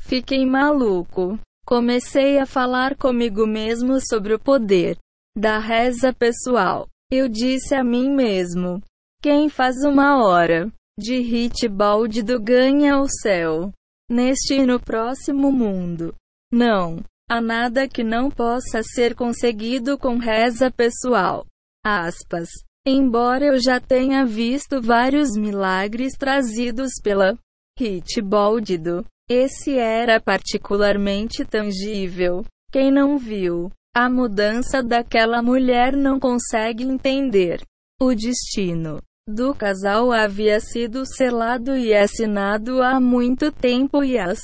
fiquei 0.00 0.44
maluco. 0.44 1.38
Comecei 1.64 2.38
a 2.38 2.46
falar 2.46 2.96
comigo 2.96 3.46
mesmo 3.46 4.00
sobre 4.00 4.34
o 4.34 4.40
poder 4.40 4.98
da 5.36 5.58
reza 5.58 6.12
pessoal. 6.12 6.88
Eu 7.12 7.28
disse 7.28 7.74
a 7.76 7.84
mim 7.84 8.10
mesmo: 8.10 8.82
quem 9.22 9.48
faz 9.48 9.76
uma 9.84 10.24
hora 10.26 10.68
de 11.00 11.18
hit 11.18 11.66
balde 11.66 12.22
do 12.22 12.38
ganha 12.38 13.00
o 13.00 13.08
céu, 13.08 13.72
neste 14.08 14.54
e 14.54 14.66
no 14.66 14.78
próximo 14.78 15.50
mundo. 15.50 16.14
Não 16.52 17.02
há 17.28 17.40
nada 17.40 17.88
que 17.88 18.04
não 18.04 18.30
possa 18.30 18.82
ser 18.82 19.14
conseguido 19.14 19.96
com 19.96 20.18
reza 20.18 20.70
pessoal. 20.70 21.46
Aspas. 21.82 22.48
Embora 22.86 23.46
eu 23.46 23.60
já 23.60 23.80
tenha 23.80 24.24
visto 24.26 24.80
vários 24.80 25.36
milagres 25.36 26.12
trazidos 26.18 26.92
pela 27.02 27.38
Hit 27.78 28.20
Baldido, 28.20 29.04
esse 29.28 29.78
era 29.78 30.20
particularmente 30.20 31.44
tangível. 31.44 32.44
Quem 32.70 32.90
não 32.90 33.16
viu 33.16 33.70
a 33.94 34.08
mudança 34.08 34.82
daquela 34.82 35.42
mulher 35.42 35.96
não 35.96 36.20
consegue 36.20 36.84
entender. 36.84 37.60
O 38.00 38.14
destino 38.14 39.00
do 39.30 39.54
casal 39.54 40.12
havia 40.12 40.60
sido 40.60 41.06
selado 41.06 41.76
e 41.76 41.94
assinado 41.94 42.82
há 42.82 43.00
muito 43.00 43.52
tempo 43.52 44.02
e 44.02 44.18
as 44.18 44.40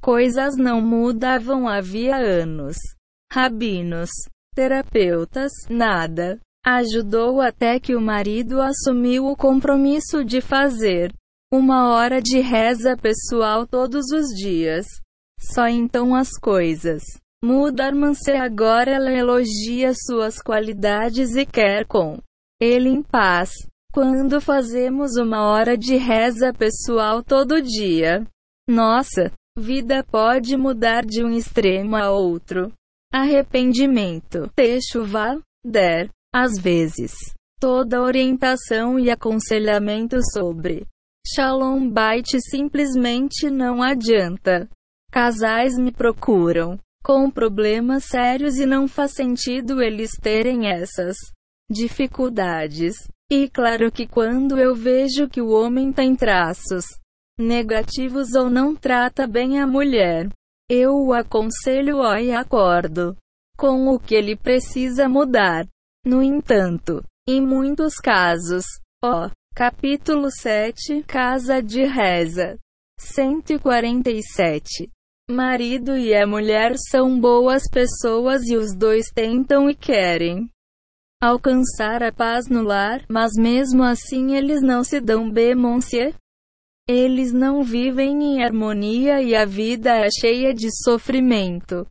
coisas 0.00 0.56
não 0.56 0.80
mudavam 0.80 1.68
havia 1.68 2.16
anos. 2.16 2.76
Rabinos, 3.32 4.10
terapeutas, 4.54 5.52
nada 5.68 6.38
ajudou 6.64 7.40
até 7.40 7.80
que 7.80 7.94
o 7.94 8.00
marido 8.00 8.60
assumiu 8.60 9.26
o 9.26 9.36
compromisso 9.36 10.24
de 10.24 10.40
fazer 10.40 11.12
uma 11.50 11.94
hora 11.94 12.20
de 12.20 12.40
reza 12.40 12.96
pessoal 12.96 13.66
todos 13.66 14.10
os 14.12 14.26
dias. 14.36 14.86
Só 15.40 15.66
então 15.66 16.14
as 16.14 16.30
coisas 16.38 17.02
mudaram-se. 17.42 18.32
Agora 18.32 18.90
ela 18.90 19.10
elogia 19.10 19.92
suas 19.94 20.42
qualidades 20.42 21.36
e 21.36 21.46
quer 21.46 21.86
com 21.86 22.18
ele 22.60 22.88
em 22.88 23.02
paz. 23.02 23.50
Quando 23.92 24.40
fazemos 24.40 25.16
uma 25.16 25.50
hora 25.50 25.76
de 25.76 25.96
reza 25.96 26.52
pessoal 26.52 27.22
todo 27.22 27.62
dia, 27.62 28.26
nossa 28.68 29.32
vida 29.58 30.04
pode 30.04 30.56
mudar 30.56 31.04
de 31.04 31.24
um 31.24 31.30
extremo 31.30 31.96
a 31.96 32.10
outro. 32.10 32.72
Arrependimento. 33.12 34.50
Techuvá, 34.54 35.38
der. 35.64 36.10
Às 36.32 36.58
vezes, 36.60 37.14
toda 37.58 38.02
orientação 38.02 38.98
e 38.98 39.10
aconselhamento 39.10 40.18
sobre 40.32 40.86
Shalom 41.26 41.90
Bait 41.90 42.38
simplesmente 42.40 43.50
não 43.50 43.82
adianta. 43.82 44.68
Casais 45.10 45.78
me 45.78 45.90
procuram 45.90 46.78
com 47.02 47.30
problemas 47.30 48.04
sérios 48.04 48.58
e 48.58 48.66
não 48.66 48.86
faz 48.86 49.12
sentido 49.12 49.82
eles 49.82 50.10
terem 50.20 50.68
essas 50.68 51.16
dificuldades. 51.70 52.94
E 53.30 53.48
claro 53.48 53.92
que 53.92 54.06
quando 54.06 54.58
eu 54.58 54.74
vejo 54.74 55.28
que 55.28 55.40
o 55.40 55.50
homem 55.50 55.92
tem 55.92 56.16
traços 56.16 56.84
negativos 57.38 58.34
ou 58.34 58.48
não 58.48 58.74
trata 58.74 59.26
bem 59.26 59.60
a 59.60 59.66
mulher, 59.66 60.28
eu 60.68 60.92
o 60.94 61.12
aconselho 61.12 61.98
e 62.18 62.32
acordo 62.32 63.16
com 63.56 63.88
o 63.88 63.98
que 63.98 64.14
ele 64.14 64.34
precisa 64.34 65.08
mudar. 65.08 65.66
No 66.04 66.22
entanto, 66.22 67.02
em 67.28 67.40
muitos 67.40 67.96
casos, 67.96 68.64
ó, 69.04 69.30
capítulo 69.54 70.30
7, 70.30 71.02
Casa 71.02 71.62
de 71.62 71.84
Reza, 71.84 72.56
147. 72.98 74.90
Marido 75.30 75.96
e 75.96 76.14
a 76.14 76.26
mulher 76.26 76.76
são 76.78 77.20
boas 77.20 77.64
pessoas 77.70 78.48
e 78.48 78.56
os 78.56 78.74
dois 78.74 79.10
tentam 79.14 79.68
e 79.68 79.74
querem 79.74 80.48
alcançar 81.20 82.02
a 82.02 82.12
paz 82.12 82.48
no 82.48 82.62
lar, 82.62 83.04
mas 83.08 83.32
mesmo 83.36 83.82
assim 83.82 84.34
eles 84.34 84.62
não 84.62 84.84
se 84.84 85.00
dão 85.00 85.30
bem, 85.30 85.54
monsieur. 85.54 86.14
Eles 86.88 87.32
não 87.32 87.62
vivem 87.62 88.22
em 88.22 88.42
harmonia 88.42 89.20
e 89.20 89.34
a 89.34 89.44
vida 89.44 89.94
é 89.94 90.08
cheia 90.10 90.54
de 90.54 90.68
sofrimento 90.84 91.86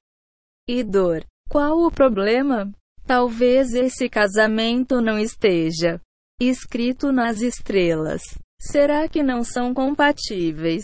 e 0.68 0.84
dor. 0.84 1.24
Qual 1.50 1.80
o 1.86 1.92
problema? 1.92 2.72
Talvez 3.06 3.74
esse 3.74 4.10
casamento 4.10 5.00
não 5.00 5.20
esteja 5.20 6.02
escrito 6.42 7.12
nas 7.12 7.42
estrelas. 7.42 8.22
Será 8.60 9.08
que 9.08 9.24
não 9.24 9.44
são 9.44 9.74
compatíveis? 9.74 10.84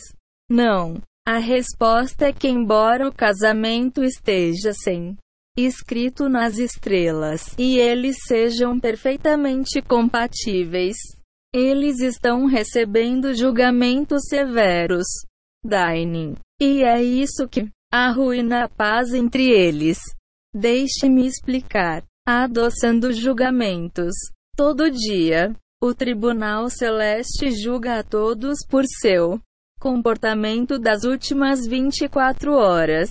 Não. 0.49 1.01
A 1.27 1.37
resposta 1.37 2.27
é 2.27 2.33
que, 2.33 2.47
embora 2.47 3.07
o 3.07 3.13
casamento 3.13 4.03
esteja 4.03 4.73
sem 4.73 5.17
escrito 5.57 6.27
nas 6.27 6.57
estrelas 6.57 7.53
e 7.57 7.77
eles 7.77 8.17
sejam 8.27 8.79
perfeitamente 8.79 9.81
compatíveis, 9.81 10.97
eles 11.53 11.99
estão 11.99 12.45
recebendo 12.45 13.33
julgamentos 13.35 14.23
severos. 14.27 15.05
Dining. 15.63 16.35
E 16.59 16.83
é 16.83 17.01
isso 17.01 17.47
que 17.47 17.69
arruina 17.91 18.65
a 18.65 18.69
paz 18.69 19.13
entre 19.13 19.49
eles. 19.49 19.99
Deixe-me 20.53 21.27
explicar 21.27 22.03
adoçando 22.27 23.11
julgamentos. 23.13 24.13
Todo 24.55 24.89
dia, 24.89 25.53
o 25.81 25.93
Tribunal 25.93 26.69
Celeste 26.69 27.51
julga 27.51 27.99
a 27.99 28.03
todos 28.03 28.59
por 28.69 28.85
seu 28.85 29.39
comportamento 29.79 30.79
das 30.79 31.03
últimas 31.03 31.67
24 31.67 32.53
horas. 32.53 33.09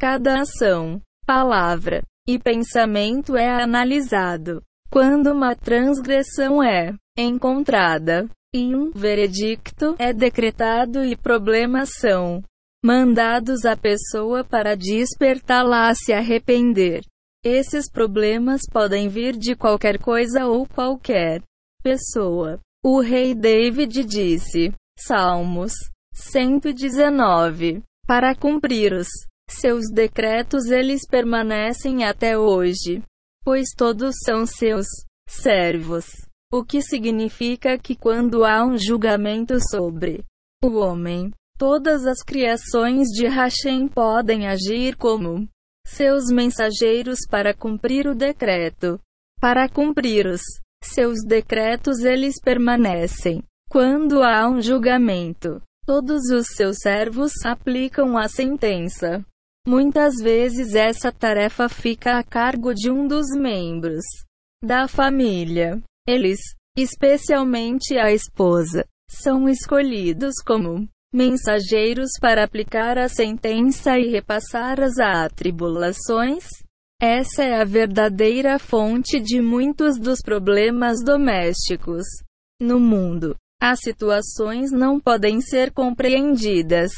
Cada 0.00 0.40
ação, 0.40 1.00
palavra 1.28 2.02
e 2.26 2.38
pensamento 2.38 3.36
é 3.36 3.62
analisado. 3.62 4.62
Quando 4.90 5.30
uma 5.30 5.54
transgressão 5.54 6.62
é 6.62 6.94
encontrada 7.18 8.26
e 8.54 8.74
um 8.74 8.90
veredicto 8.90 9.94
é 9.98 10.10
decretado 10.14 11.04
e 11.04 11.14
problemas 11.14 11.90
são 12.00 12.42
mandados 12.82 13.66
à 13.66 13.76
pessoa 13.76 14.42
para 14.42 14.74
despertá-la 14.74 15.90
a 15.90 15.94
se 15.94 16.14
arrepender. 16.14 17.02
Esses 17.44 17.90
problemas 17.90 18.62
podem 18.72 19.10
vir 19.10 19.36
de 19.36 19.54
qualquer 19.54 19.98
coisa 19.98 20.46
ou 20.46 20.66
qualquer 20.66 21.42
pessoa. 21.82 22.58
O 22.82 23.02
rei 23.02 23.34
David 23.34 24.02
disse, 24.02 24.72
Salmos 24.98 25.74
119, 26.14 27.82
para 28.06 28.34
cumprir 28.34 28.94
os 28.94 29.08
seus 29.48 29.84
decretos 29.92 30.66
eles 30.66 31.06
permanecem 31.08 32.04
até 32.04 32.38
hoje, 32.38 33.02
pois 33.42 33.68
todos 33.76 34.14
são 34.24 34.44
seus 34.46 34.86
servos. 35.28 36.06
O 36.52 36.64
que 36.64 36.80
significa 36.80 37.78
que 37.78 37.94
quando 37.94 38.44
há 38.44 38.64
um 38.64 38.76
julgamento 38.78 39.58
sobre 39.70 40.24
o 40.64 40.78
homem, 40.78 41.30
todas 41.58 42.06
as 42.06 42.22
criações 42.22 43.08
de 43.08 43.26
Hashem 43.26 43.88
podem 43.88 44.46
agir 44.46 44.96
como 44.96 45.48
seus 45.86 46.26
mensageiros 46.32 47.20
para 47.28 47.54
cumprir 47.54 48.06
o 48.06 48.14
decreto. 48.14 49.00
Para 49.40 49.68
cumprir 49.68 50.26
os 50.26 50.42
seus 50.82 51.18
decretos, 51.26 52.00
eles 52.00 52.40
permanecem. 52.40 53.42
Quando 53.70 54.22
há 54.22 54.48
um 54.48 54.60
julgamento, 54.60 55.60
todos 55.84 56.30
os 56.30 56.46
seus 56.54 56.78
servos 56.78 57.32
aplicam 57.44 58.16
a 58.16 58.28
sentença. 58.28 59.24
Muitas 59.68 60.14
vezes 60.22 60.74
essa 60.74 61.12
tarefa 61.12 61.68
fica 61.68 62.18
a 62.18 62.24
cargo 62.24 62.72
de 62.72 62.90
um 62.90 63.06
dos 63.06 63.26
membros 63.36 64.02
da 64.64 64.88
família. 64.88 65.78
Eles 66.08 66.40
especialmente 66.74 67.98
a 67.98 68.12
esposa, 68.12 68.86
são 69.10 69.48
escolhidos 69.48 70.36
como 70.46 70.88
mensageiros 71.12 72.10
para 72.20 72.44
aplicar 72.44 72.96
a 72.96 73.08
sentença 73.08 73.98
e 73.98 74.08
repassar 74.08 74.80
as 74.80 74.98
atribulações? 74.98 76.44
Essa 76.98 77.42
é 77.42 77.60
a 77.60 77.64
verdadeira 77.64 78.58
fonte 78.58 79.20
de 79.20 79.40
muitos 79.42 79.98
dos 79.98 80.20
problemas 80.20 81.04
domésticos 81.04 82.04
no 82.60 82.80
mundo. 82.80 83.36
As 83.60 83.80
situações 83.80 84.70
não 84.70 84.98
podem 85.00 85.40
ser 85.40 85.72
compreendidas 85.72 86.90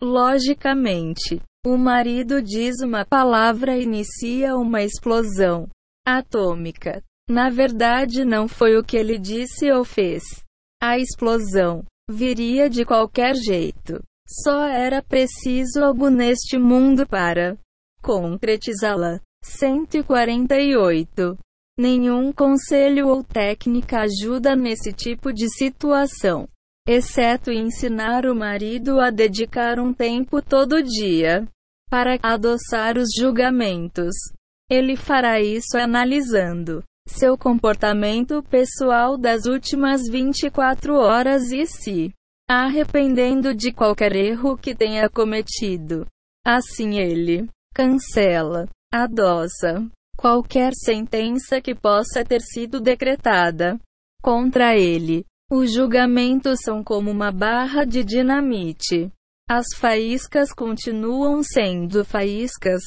logicamente. 0.00 1.40
O 1.64 1.76
marido 1.76 2.42
diz 2.42 2.80
uma 2.80 3.04
palavra 3.04 3.76
e 3.78 3.84
inicia 3.84 4.56
uma 4.56 4.82
explosão 4.82 5.68
atômica. 6.04 7.00
Na 7.28 7.50
verdade, 7.50 8.24
não 8.24 8.48
foi 8.48 8.76
o 8.76 8.82
que 8.82 8.96
ele 8.96 9.16
disse 9.16 9.70
ou 9.70 9.84
fez. 9.84 10.24
A 10.82 10.98
explosão 10.98 11.84
viria 12.10 12.68
de 12.68 12.84
qualquer 12.84 13.36
jeito. 13.36 14.02
Só 14.42 14.64
era 14.64 15.00
preciso 15.00 15.84
algo 15.84 16.08
neste 16.10 16.58
mundo 16.58 17.06
para 17.06 17.56
concretizá-la. 18.02 19.20
148. 19.44 21.38
Nenhum 21.78 22.32
conselho 22.32 23.06
ou 23.06 23.22
técnica 23.22 24.00
ajuda 24.00 24.56
nesse 24.56 24.92
tipo 24.92 25.32
de 25.32 25.48
situação, 25.48 26.48
exceto 26.86 27.50
ensinar 27.50 28.26
o 28.26 28.34
marido 28.34 29.00
a 29.00 29.10
dedicar 29.10 29.78
um 29.78 29.92
tempo 29.92 30.42
todo 30.42 30.82
dia 30.82 31.46
para 31.88 32.18
adoçar 32.22 32.96
os 32.96 33.08
julgamentos. 33.16 34.14
Ele 34.70 34.96
fará 34.96 35.40
isso 35.40 35.76
analisando 35.76 36.82
seu 37.06 37.36
comportamento 37.36 38.42
pessoal 38.44 39.18
das 39.18 39.44
últimas 39.46 40.02
24 40.08 40.94
horas 40.94 41.52
e 41.52 41.66
se 41.66 42.12
arrependendo 42.48 43.54
de 43.54 43.72
qualquer 43.72 44.14
erro 44.14 44.56
que 44.56 44.74
tenha 44.74 45.08
cometido. 45.08 46.06
Assim 46.44 46.98
ele 46.98 47.48
cancela, 47.74 48.68
adoça 48.92 49.86
qualquer 50.16 50.72
sentença 50.74 51.60
que 51.60 51.74
possa 51.74 52.24
ter 52.24 52.40
sido 52.40 52.80
decretada 52.80 53.78
contra 54.22 54.76
ele. 54.76 55.24
Os 55.54 55.70
julgamentos 55.70 56.60
são 56.64 56.82
como 56.82 57.10
uma 57.10 57.30
barra 57.30 57.84
de 57.84 58.02
dinamite. 58.02 59.12
As 59.46 59.66
faíscas 59.76 60.50
continuam 60.50 61.42
sendo 61.42 62.06
faíscas, 62.06 62.80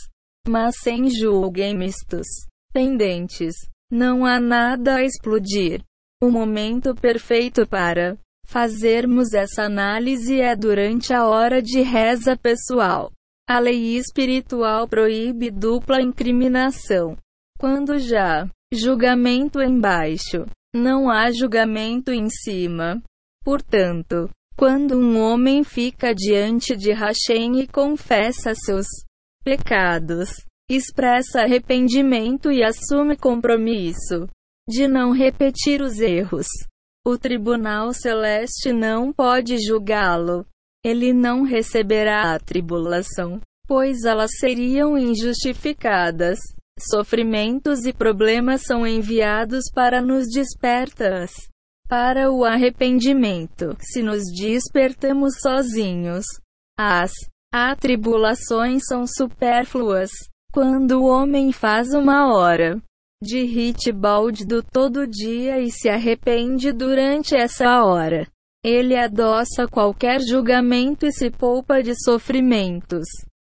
mas 0.48 0.74
sem 0.80 1.08
julgamentos 1.08 2.26
pendentes. 2.74 3.54
Não 3.92 4.26
há 4.26 4.40
nada 4.40 4.96
a 4.96 5.04
explodir. 5.04 5.84
O 6.20 6.32
momento 6.32 6.96
perfeito 6.96 7.68
para 7.68 8.18
fazermos 8.48 9.36
essa 9.36 9.62
análise 9.62 10.42
é 10.42 10.56
durante 10.56 11.14
a 11.14 11.28
hora 11.28 11.62
de 11.62 11.82
reza 11.82 12.36
pessoal. 12.36 13.12
A 13.48 13.60
lei 13.60 13.96
espiritual 13.96 14.88
proíbe 14.88 15.52
dupla 15.52 16.02
incriminação. 16.02 17.16
Quando 17.60 18.00
já 18.00 18.50
julgamento 18.74 19.62
embaixo, 19.62 20.48
não 20.76 21.10
há 21.10 21.32
julgamento 21.32 22.12
em 22.12 22.30
cima. 22.30 23.02
Portanto, 23.44 24.30
quando 24.58 24.98
um 24.98 25.20
homem 25.20 25.64
fica 25.64 26.14
diante 26.14 26.76
de 26.76 26.92
Hashem 26.92 27.60
e 27.60 27.68
confessa 27.68 28.54
seus 28.54 28.86
pecados, 29.44 30.30
expressa 30.70 31.42
arrependimento 31.42 32.52
e 32.52 32.64
assume 32.64 33.16
compromisso 33.16 34.28
de 34.68 34.88
não 34.88 35.12
repetir 35.12 35.82
os 35.82 36.00
erros. 36.00 36.48
O 37.06 37.18
tribunal 37.18 37.94
celeste 37.94 38.74
não 38.74 39.14
pode 39.14 39.58
julgá-lo. 39.58 40.46
Ele 40.84 41.14
não 41.14 41.44
receberá 41.44 42.34
a 42.34 42.40
tribulação, 42.40 43.40
pois 43.68 44.04
elas 44.06 44.32
seriam 44.40 44.98
injustificadas. 44.98 46.40
Sofrimentos 46.80 47.86
e 47.86 47.94
problemas 47.94 48.64
são 48.64 48.86
enviados 48.86 49.66
para 49.74 50.02
nos 50.02 50.26
despertas 50.28 51.32
para 51.88 52.32
o 52.32 52.44
arrependimento. 52.44 53.78
Se 53.80 54.02
nos 54.02 54.24
despertamos 54.36 55.36
sozinhos, 55.40 56.26
as 56.78 57.12
atribulações 57.54 58.84
são 58.88 59.06
supérfluas. 59.08 60.10
Quando 60.52 61.02
o 61.02 61.06
homem 61.06 61.52
faz 61.52 61.94
uma 61.94 62.34
hora 62.36 62.82
de 63.22 63.44
hit 63.44 63.92
balde 63.92 64.46
do 64.46 64.62
todo 64.62 65.08
dia 65.08 65.60
e 65.60 65.72
se 65.72 65.90
arrepende 65.90 66.72
durante 66.72 67.36
essa 67.36 67.84
hora, 67.84 68.28
ele 68.64 68.98
adoça 68.98 69.68
qualquer 69.68 70.20
julgamento 70.22 71.06
e 71.06 71.12
se 71.12 71.30
poupa 71.30 71.82
de 71.82 71.94
sofrimentos, 72.04 73.06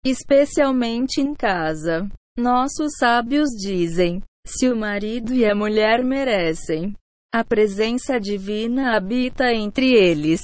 especialmente 0.05 1.21
em 1.21 1.35
casa. 1.35 2.09
Nossos 2.37 2.93
sábios 2.99 3.49
dizem: 3.51 4.23
se 4.47 4.69
o 4.69 4.77
marido 4.77 5.33
e 5.33 5.45
a 5.45 5.55
mulher 5.55 6.05
merecem, 6.05 6.95
a 7.35 7.43
presença 7.43 8.21
divina 8.21 8.95
habita 8.95 9.53
entre 9.53 9.93
eles. 9.93 10.43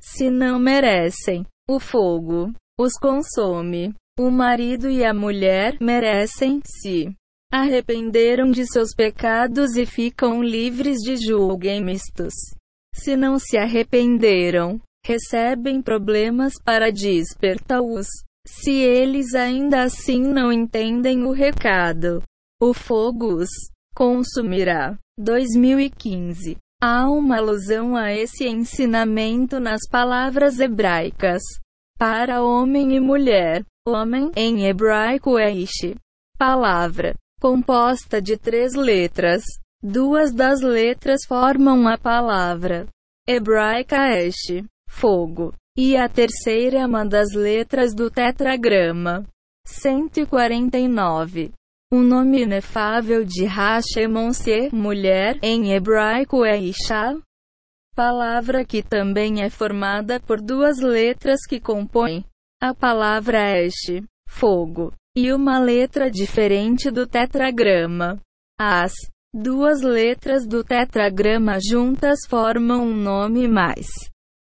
Se 0.00 0.30
não 0.30 0.58
merecem, 0.58 1.44
o 1.68 1.80
fogo 1.80 2.52
os 2.78 2.92
consome. 2.94 3.94
O 4.18 4.30
marido 4.30 4.90
e 4.90 5.04
a 5.04 5.14
mulher 5.14 5.78
merecem 5.80 6.60
se 6.64 7.10
arrependeram 7.50 8.50
de 8.50 8.66
seus 8.66 8.94
pecados 8.94 9.76
e 9.76 9.86
ficam 9.86 10.42
livres 10.42 10.98
de 10.98 11.16
julgamentos. 11.16 12.34
Se 12.94 13.16
não 13.16 13.38
se 13.38 13.56
arrependeram, 13.56 14.80
recebem 15.04 15.80
problemas 15.80 16.52
para 16.64 16.92
despertá-los. 16.92 18.06
Se 18.46 18.72
eles 18.72 19.34
ainda 19.34 19.82
assim 19.82 20.20
não 20.20 20.52
entendem 20.52 21.24
o 21.24 21.32
recado, 21.32 22.22
o 22.60 22.72
fogo 22.72 23.34
os 23.34 23.48
consumirá. 23.94 24.98
2015. 25.18 26.56
Há 26.82 27.10
uma 27.10 27.36
alusão 27.36 27.94
a 27.94 28.12
esse 28.12 28.46
ensinamento 28.48 29.60
nas 29.60 29.80
palavras 29.90 30.58
hebraicas 30.58 31.42
para 31.98 32.42
homem 32.42 32.96
e 32.96 33.00
mulher. 33.00 33.64
Homem, 33.86 34.30
em 34.34 34.66
hebraico 34.66 35.38
é 35.38 35.52
ish. 35.52 35.94
Palavra. 36.38 37.14
Composta 37.40 38.20
de 38.20 38.38
três 38.38 38.74
letras. 38.74 39.42
Duas 39.82 40.32
das 40.32 40.60
letras 40.60 41.20
formam 41.26 41.86
a 41.88 41.98
palavra 41.98 42.86
hebraica 43.30 44.18
esh, 44.18 44.64
fogo. 44.90 45.54
E 45.78 45.96
a 45.96 46.08
terceira 46.08 46.80
é 46.80 46.86
uma 46.86 47.06
das 47.06 47.32
letras 47.32 47.94
do 47.94 48.10
tetragrama. 48.10 49.24
149. 49.64 51.52
O 51.92 52.00
nome 52.00 52.42
inefável 52.42 53.24
de 53.24 53.44
Hashemon 53.46 54.32
ser 54.32 54.74
mulher 54.74 55.38
em 55.42 55.72
hebraico 55.72 56.44
é 56.44 56.58
Isha, 56.58 57.18
palavra 57.96 58.64
que 58.64 58.82
também 58.82 59.42
é 59.42 59.48
formada 59.48 60.20
por 60.20 60.40
duas 60.40 60.78
letras 60.80 61.40
que 61.48 61.58
compõem 61.58 62.24
a 62.60 62.74
palavra 62.74 63.58
Esh, 63.58 64.02
fogo, 64.28 64.92
e 65.16 65.32
uma 65.32 65.58
letra 65.58 66.10
diferente 66.10 66.90
do 66.90 67.06
tetragrama. 67.06 68.20
As 68.58 68.92
duas 69.34 69.82
letras 69.82 70.46
do 70.46 70.62
tetragrama 70.62 71.58
juntas 71.60 72.20
formam 72.28 72.82
um 72.82 72.94
nome 72.94 73.48
mais 73.48 73.88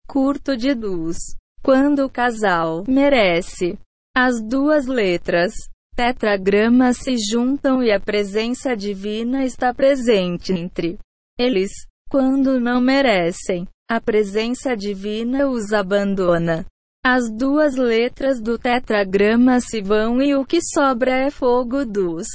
curto 0.08 0.56
de 0.56 0.74
Dus. 0.74 1.18
Quando 1.62 2.06
o 2.06 2.10
casal 2.10 2.82
merece, 2.88 3.78
as 4.16 4.40
duas 4.42 4.86
letras 4.86 5.52
tetragrama 5.94 6.92
se 6.92 7.16
juntam 7.18 7.82
e 7.82 7.92
a 7.92 8.00
presença 8.00 8.74
divina 8.76 9.44
está 9.44 9.74
presente 9.74 10.52
entre 10.52 10.98
eles. 11.38 11.70
Quando 12.10 12.58
não 12.58 12.80
merecem, 12.80 13.68
a 13.90 14.00
presença 14.00 14.74
divina 14.74 15.46
os 15.48 15.72
abandona. 15.72 16.64
As 17.04 17.30
duas 17.30 17.76
letras 17.76 18.40
do 18.40 18.58
tetragrama 18.58 19.60
se 19.60 19.82
vão 19.82 20.22
e 20.22 20.34
o 20.34 20.44
que 20.44 20.60
sobra 20.62 21.26
é 21.26 21.30
fogo 21.30 21.84
dos 21.84 22.26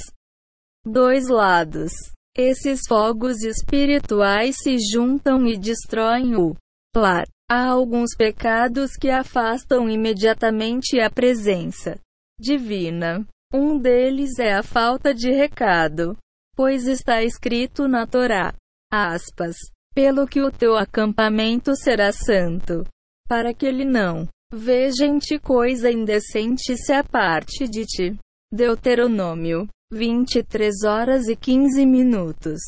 dois 0.86 1.28
lados. 1.28 1.92
Esses 2.36 2.80
fogos 2.88 3.42
espirituais 3.42 4.56
se 4.62 4.76
juntam 4.78 5.46
e 5.46 5.56
destroem 5.56 6.34
o 6.36 6.54
lar. 6.96 7.24
Há 7.50 7.66
alguns 7.66 8.16
pecados 8.16 8.96
que 8.96 9.10
afastam 9.10 9.88
imediatamente 9.88 10.98
a 10.98 11.10
presença 11.10 12.00
divina. 12.40 13.26
Um 13.52 13.78
deles 13.78 14.38
é 14.38 14.54
a 14.54 14.62
falta 14.62 15.14
de 15.14 15.30
recado, 15.30 16.16
pois 16.56 16.86
está 16.86 17.22
escrito 17.22 17.86
na 17.86 18.06
Torá 18.06 18.54
aspas, 18.90 19.56
pelo 19.94 20.26
que 20.26 20.40
o 20.40 20.50
teu 20.50 20.76
acampamento 20.76 21.74
será 21.76 22.12
santo, 22.12 22.84
para 23.28 23.52
que 23.52 23.66
ele 23.66 23.84
não 23.84 24.28
veja 24.52 25.04
em 25.04 25.18
ti 25.18 25.38
coisa 25.38 25.90
indecente 25.90 26.76
se 26.76 26.92
aparte 26.92 27.66
de 27.68 27.84
ti. 27.84 28.16
Deuteronômio 28.52 29.68
23 29.92 30.84
horas 30.84 31.28
e 31.28 31.34
15 31.34 31.84
minutos. 31.84 32.60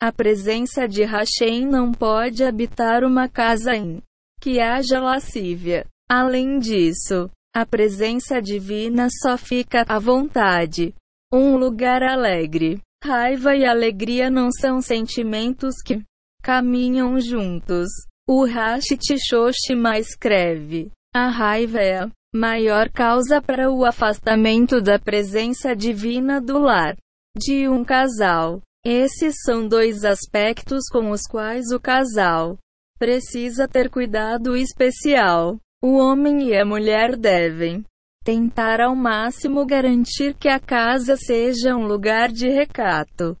A 0.00 0.12
presença 0.12 0.86
de 0.86 1.04
Hashem 1.04 1.66
não 1.66 1.92
pode 1.92 2.44
habitar 2.44 3.04
uma 3.04 3.28
casa 3.28 3.74
em 3.74 4.02
que 4.40 4.60
haja 4.60 5.00
lascívia. 5.00 5.84
Além 6.08 6.58
disso, 6.58 7.30
a 7.54 7.66
presença 7.66 8.40
divina 8.40 9.08
só 9.22 9.36
fica 9.36 9.84
à 9.88 9.98
vontade. 9.98 10.94
Um 11.32 11.56
lugar 11.56 12.02
alegre. 12.02 12.80
Raiva 13.04 13.54
e 13.54 13.64
alegria 13.64 14.30
não 14.30 14.50
são 14.50 14.80
sentimentos 14.80 15.76
que 15.84 16.02
caminham 16.42 17.20
juntos. 17.20 17.88
O 18.28 18.44
Rashid 18.44 19.02
Shoshima 19.18 19.98
escreve: 19.98 20.90
A 21.14 21.28
raiva 21.28 21.78
é 21.78 21.98
a 22.00 22.10
maior 22.34 22.90
causa 22.90 23.40
para 23.40 23.70
o 23.70 23.84
afastamento 23.84 24.80
da 24.80 24.98
presença 24.98 25.74
divina 25.74 26.40
do 26.40 26.58
lar 26.58 26.96
de 27.36 27.68
um 27.68 27.84
casal. 27.84 28.60
Esses 28.84 29.34
são 29.44 29.66
dois 29.66 30.04
aspectos 30.04 30.88
com 30.90 31.10
os 31.10 31.22
quais 31.22 31.70
o 31.72 31.80
casal 31.80 32.58
precisa 32.98 33.68
ter 33.68 33.88
cuidado 33.88 34.56
especial. 34.56 35.58
O 35.82 35.96
homem 35.96 36.48
e 36.48 36.56
a 36.56 36.64
mulher 36.64 37.16
devem 37.16 37.84
tentar 38.24 38.80
ao 38.80 38.94
máximo 38.96 39.64
garantir 39.64 40.34
que 40.34 40.48
a 40.48 40.58
casa 40.58 41.16
seja 41.16 41.76
um 41.76 41.86
lugar 41.86 42.30
de 42.30 42.48
recato 42.48 43.36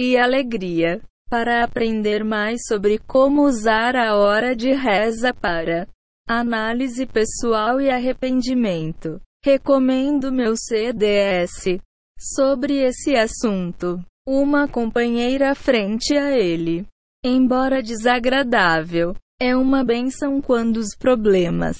e 0.00 0.16
alegria. 0.16 1.00
Para 1.28 1.64
aprender 1.64 2.22
mais 2.22 2.60
sobre 2.68 2.98
como 3.00 3.42
usar 3.42 3.96
a 3.96 4.14
hora 4.16 4.54
de 4.54 4.72
reza 4.72 5.34
para 5.34 5.88
análise 6.28 7.04
pessoal 7.04 7.80
e 7.80 7.90
arrependimento, 7.90 9.20
recomendo 9.44 10.30
meu 10.30 10.54
CDS 10.56 11.80
sobre 12.16 12.78
esse 12.78 13.16
assunto. 13.16 14.00
Uma 14.24 14.68
companheira 14.68 15.52
frente 15.56 16.16
a 16.16 16.30
ele. 16.30 16.86
Embora 17.28 17.82
desagradável, 17.82 19.12
é 19.42 19.56
uma 19.56 19.82
benção 19.82 20.40
quando 20.40 20.76
os 20.76 20.94
problemas 20.96 21.76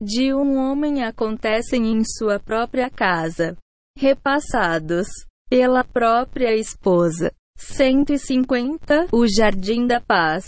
de 0.00 0.32
um 0.32 0.56
homem 0.56 1.02
acontecem 1.02 1.90
em 1.90 2.04
sua 2.04 2.38
própria 2.38 2.88
casa, 2.88 3.56
repassados 3.98 5.08
pela 5.50 5.82
própria 5.82 6.54
esposa. 6.54 7.32
150 7.58 9.08
O 9.10 9.26
Jardim 9.26 9.84
da 9.84 10.00
Paz. 10.00 10.46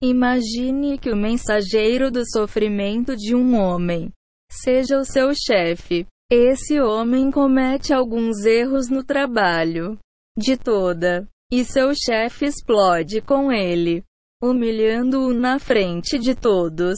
Imagine 0.00 0.96
que 0.96 1.10
o 1.10 1.16
mensageiro 1.16 2.08
do 2.08 2.22
sofrimento 2.24 3.16
de 3.16 3.34
um 3.34 3.56
homem 3.58 4.12
seja 4.48 4.96
o 4.96 5.04
seu 5.04 5.32
chefe. 5.34 6.06
Esse 6.30 6.80
homem 6.80 7.32
comete 7.32 7.92
alguns 7.92 8.44
erros 8.44 8.88
no 8.88 9.02
trabalho 9.02 9.98
de 10.38 10.56
toda, 10.56 11.26
e 11.50 11.64
seu 11.64 11.94
chefe 11.94 12.46
explode 12.46 13.20
com 13.20 13.50
ele 13.50 14.04
humilhando-o 14.40 15.34
na 15.34 15.58
frente 15.58 16.18
de 16.18 16.34
todos 16.34 16.96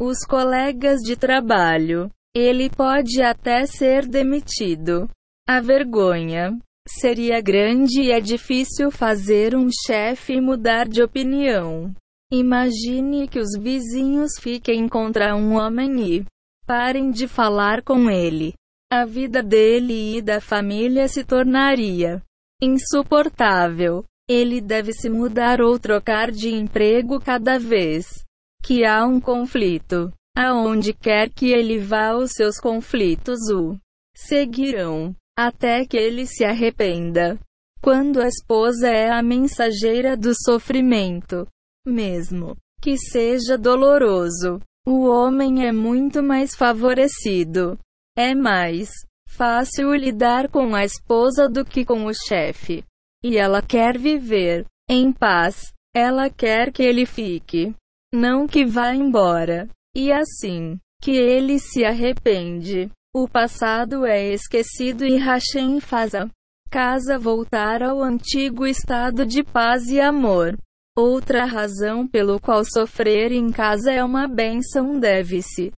os 0.00 0.24
colegas 0.26 1.00
de 1.00 1.16
trabalho. 1.16 2.10
Ele 2.34 2.68
pode 2.68 3.22
até 3.22 3.66
ser 3.66 4.06
demitido. 4.06 5.08
A 5.46 5.60
vergonha 5.60 6.58
seria 6.88 7.40
grande 7.40 8.02
e 8.02 8.10
é 8.10 8.20
difícil 8.20 8.90
fazer 8.90 9.54
um 9.54 9.68
chefe 9.86 10.40
mudar 10.40 10.88
de 10.88 11.02
opinião. 11.02 11.94
Imagine 12.32 13.28
que 13.28 13.38
os 13.38 13.50
vizinhos 13.60 14.32
fiquem 14.40 14.88
contra 14.88 15.36
um 15.36 15.54
homem 15.54 16.16
e 16.16 16.24
parem 16.66 17.10
de 17.10 17.28
falar 17.28 17.82
com 17.82 18.10
ele. 18.10 18.54
A 18.90 19.04
vida 19.04 19.42
dele 19.42 20.16
e 20.16 20.22
da 20.22 20.40
família 20.40 21.06
se 21.06 21.22
tornaria 21.22 22.22
insuportável. 22.62 24.04
Ele 24.28 24.60
deve 24.60 24.92
se 24.92 25.10
mudar 25.10 25.60
ou 25.60 25.78
trocar 25.78 26.30
de 26.30 26.54
emprego 26.54 27.20
cada 27.20 27.58
vez 27.58 28.24
que 28.62 28.84
há 28.84 29.04
um 29.04 29.20
conflito. 29.20 30.12
Aonde 30.36 30.94
quer 30.94 31.28
que 31.28 31.50
ele 31.52 31.78
vá, 31.78 32.14
os 32.14 32.30
seus 32.32 32.58
conflitos 32.58 33.50
o 33.50 33.76
seguirão 34.14 35.14
até 35.36 35.84
que 35.84 35.96
ele 35.96 36.24
se 36.24 36.44
arrependa. 36.44 37.38
Quando 37.82 38.20
a 38.20 38.28
esposa 38.28 38.88
é 38.88 39.10
a 39.10 39.22
mensageira 39.22 40.16
do 40.16 40.32
sofrimento, 40.34 41.46
mesmo 41.84 42.56
que 42.80 42.96
seja 42.96 43.58
doloroso, 43.58 44.60
o 44.86 45.06
homem 45.06 45.66
é 45.66 45.72
muito 45.72 46.22
mais 46.22 46.54
favorecido. 46.54 47.78
É 48.16 48.34
mais 48.34 48.90
fácil 49.36 49.94
lidar 49.94 50.48
com 50.48 50.74
a 50.74 50.84
esposa 50.84 51.48
do 51.48 51.64
que 51.64 51.84
com 51.84 52.04
o 52.04 52.12
chefe. 52.12 52.84
E 53.24 53.36
ela 53.36 53.62
quer 53.62 53.98
viver 53.98 54.66
em 54.88 55.12
paz. 55.12 55.72
Ela 55.94 56.30
quer 56.30 56.72
que 56.72 56.82
ele 56.82 57.06
fique. 57.06 57.74
Não 58.14 58.46
que 58.46 58.64
vá 58.64 58.94
embora. 58.94 59.68
E 59.96 60.12
assim, 60.12 60.78
que 61.02 61.12
ele 61.12 61.58
se 61.58 61.84
arrepende. 61.84 62.90
O 63.14 63.28
passado 63.28 64.06
é 64.06 64.32
esquecido 64.32 65.04
e 65.04 65.16
Hashem 65.16 65.80
faz 65.80 66.14
a 66.14 66.28
casa 66.70 67.18
voltar 67.18 67.82
ao 67.82 68.02
antigo 68.02 68.66
estado 68.66 69.26
de 69.26 69.42
paz 69.42 69.88
e 69.88 70.00
amor. 70.00 70.56
Outra 70.96 71.44
razão 71.44 72.06
pelo 72.06 72.40
qual 72.40 72.64
sofrer 72.64 73.32
em 73.32 73.50
casa 73.50 73.92
é 73.92 74.02
uma 74.02 74.26
bênção 74.26 74.98
deve-se 74.98 75.72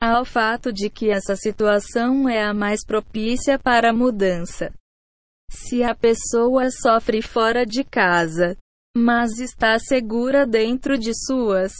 ao 0.00 0.24
fato 0.24 0.72
de 0.72 0.88
que 0.88 1.10
essa 1.10 1.34
situação 1.36 2.28
é 2.28 2.42
a 2.42 2.54
mais 2.54 2.84
propícia 2.84 3.58
para 3.58 3.90
a 3.90 3.94
mudança. 3.94 4.72
Se 5.50 5.82
a 5.82 5.94
pessoa 5.94 6.70
sofre 6.70 7.22
fora 7.22 7.64
de 7.64 7.82
casa, 7.82 8.56
mas 8.96 9.38
está 9.38 9.78
segura 9.78 10.46
dentro 10.46 10.98
de 10.98 11.12
suas 11.14 11.72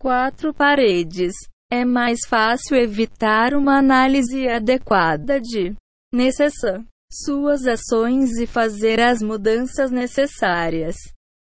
quatro 0.00 0.54
paredes, 0.54 1.34
é 1.70 1.84
mais 1.84 2.20
fácil 2.26 2.76
evitar 2.76 3.54
uma 3.54 3.78
análise 3.78 4.48
adequada 4.48 5.40
de 5.40 5.74
necessárias 6.12 6.84
suas 7.12 7.66
ações 7.66 8.38
e 8.38 8.46
fazer 8.46 9.00
as 9.00 9.20
mudanças 9.20 9.90
necessárias. 9.90 10.96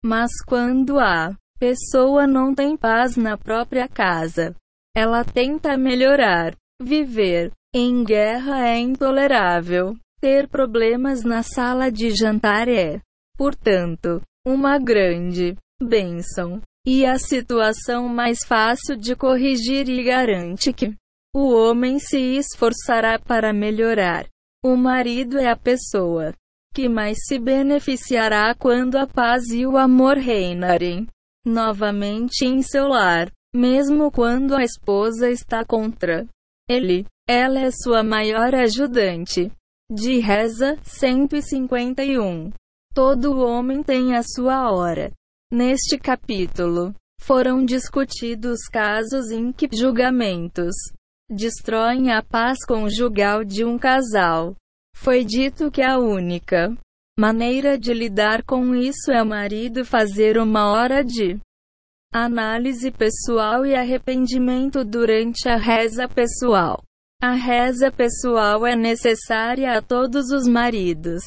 Mas 0.03 0.31
quando 0.45 0.99
a 0.99 1.33
pessoa 1.57 2.27
não 2.27 2.53
tem 2.53 2.75
paz 2.75 3.15
na 3.15 3.37
própria 3.37 3.87
casa, 3.87 4.53
ela 4.95 5.23
tenta 5.23 5.77
melhorar. 5.77 6.55
Viver 6.81 7.51
em 7.73 8.03
guerra 8.03 8.67
é 8.67 8.79
intolerável. 8.79 9.95
Ter 10.19 10.47
problemas 10.47 11.23
na 11.23 11.43
sala 11.43 11.91
de 11.91 12.11
jantar 12.11 12.67
é, 12.69 13.01
portanto, 13.37 14.21
uma 14.45 14.77
grande 14.77 15.55
bênção. 15.81 16.61
E 16.85 17.05
a 17.05 17.17
situação 17.17 18.09
mais 18.09 18.39
fácil 18.45 18.97
de 18.97 19.15
corrigir 19.15 19.87
e 19.87 20.03
garante 20.03 20.73
que 20.73 20.93
o 21.33 21.53
homem 21.53 21.97
se 21.97 22.19
esforçará 22.37 23.17
para 23.17 23.53
melhorar. 23.53 24.27
O 24.63 24.75
marido 24.75 25.37
é 25.37 25.49
a 25.49 25.55
pessoa 25.55 26.33
que 26.73 26.89
mais 26.89 27.17
se 27.25 27.39
beneficiará 27.39 28.53
quando 28.55 28.97
a 28.97 29.07
paz 29.07 29.49
e 29.49 29.65
o 29.65 29.77
amor 29.77 30.17
reinarem 30.17 31.07
novamente 31.45 32.45
em 32.45 32.61
seu 32.61 32.87
lar, 32.87 33.31
mesmo 33.53 34.11
quando 34.11 34.55
a 34.55 34.63
esposa 34.63 35.29
está 35.29 35.63
contra 35.63 36.27
ele. 36.67 37.05
Ela 37.27 37.59
é 37.59 37.71
sua 37.71 38.03
maior 38.03 38.53
ajudante. 38.55 39.51
De 39.91 40.19
reza 40.19 40.77
151. 40.81 42.51
Todo 42.93 43.39
homem 43.39 43.83
tem 43.83 44.15
a 44.15 44.23
sua 44.23 44.71
hora. 44.71 45.11
Neste 45.51 45.97
capítulo, 45.97 46.93
foram 47.21 47.63
discutidos 47.63 48.67
casos 48.71 49.29
em 49.29 49.51
que 49.51 49.69
julgamentos 49.71 50.73
destroem 51.29 52.11
a 52.11 52.21
paz 52.21 52.65
conjugal 52.65 53.43
de 53.43 53.63
um 53.63 53.77
casal. 53.77 54.55
Foi 54.95 55.23
dito 55.23 55.71
que 55.71 55.81
a 55.81 55.97
única 55.97 56.75
maneira 57.17 57.77
de 57.77 57.93
lidar 57.93 58.43
com 58.43 58.75
isso 58.75 59.11
é 59.11 59.21
o 59.21 59.25
marido 59.25 59.85
fazer 59.85 60.37
uma 60.37 60.71
hora 60.71 61.03
de 61.03 61.39
análise 62.13 62.91
pessoal 62.91 63.65
e 63.65 63.73
arrependimento 63.73 64.85
durante 64.85 65.49
a 65.49 65.57
reza 65.57 66.07
pessoal. 66.07 66.83
A 67.21 67.31
reza 67.33 67.91
pessoal 67.91 68.65
é 68.65 68.75
necessária 68.75 69.77
a 69.77 69.81
todos 69.81 70.29
os 70.29 70.47
maridos. 70.47 71.23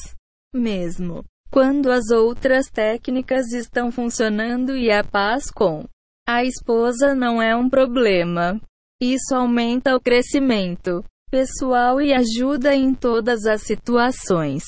Mesmo 0.55 1.25
quando 1.51 1.91
as 1.91 2.09
outras 2.09 2.67
técnicas 2.67 3.51
estão 3.51 3.91
funcionando 3.91 4.75
e 4.75 4.91
a 4.91 5.03
paz 5.03 5.49
com 5.49 5.85
a 6.27 6.43
esposa 6.43 7.15
não 7.15 7.41
é 7.41 7.55
um 7.55 7.69
problema. 7.69 8.59
Isso 9.01 9.33
aumenta 9.33 9.95
o 9.95 9.99
crescimento 9.99 11.03
pessoal 11.29 12.01
e 12.01 12.13
ajuda 12.13 12.75
em 12.75 12.93
todas 12.93 13.45
as 13.45 13.61
situações. 13.63 14.63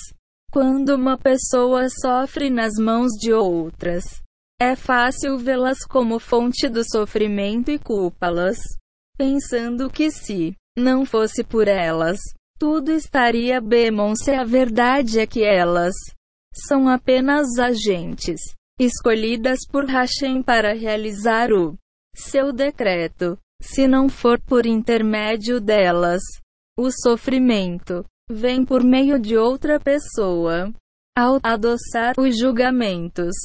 Quando 0.51 0.95
uma 0.95 1.17
pessoa 1.17 1.87
sofre 1.89 2.49
nas 2.49 2.73
mãos 2.75 3.11
de 3.19 3.31
outras, 3.33 4.03
é 4.61 4.75
fácil 4.75 5.37
vê-las 5.37 5.79
como 5.87 6.19
fonte 6.19 6.67
do 6.67 6.83
sofrimento 6.83 7.71
e 7.71 7.79
culpá-las, 7.79 8.57
pensando 9.17 9.89
que 9.89 10.11
se 10.11 10.53
não 10.77 11.05
fosse 11.05 11.43
por 11.43 11.67
elas, 11.67 12.19
tudo 12.59 12.91
estaria 12.91 13.61
bem. 13.61 13.89
Se 14.15 14.31
a 14.31 14.43
verdade 14.43 15.19
é 15.19 15.25
que 15.25 15.43
elas 15.43 15.95
são 16.53 16.89
apenas 16.89 17.57
agentes 17.57 18.41
escolhidas 18.79 19.59
por 19.69 19.85
Hashem 19.85 20.43
para 20.43 20.73
realizar 20.73 21.51
o 21.51 21.77
seu 22.15 22.51
decreto. 22.51 23.37
Se 23.61 23.87
não 23.87 24.07
for 24.07 24.39
por 24.39 24.65
intermédio 24.65 25.59
delas, 25.59 26.21
o 26.77 26.89
sofrimento 26.91 28.05
vem 28.29 28.63
por 28.63 28.83
meio 28.83 29.19
de 29.19 29.37
outra 29.37 29.79
pessoa. 29.79 30.73
Ao 31.17 31.39
adoçar 31.43 32.13
os 32.17 32.39
julgamentos 32.39 33.35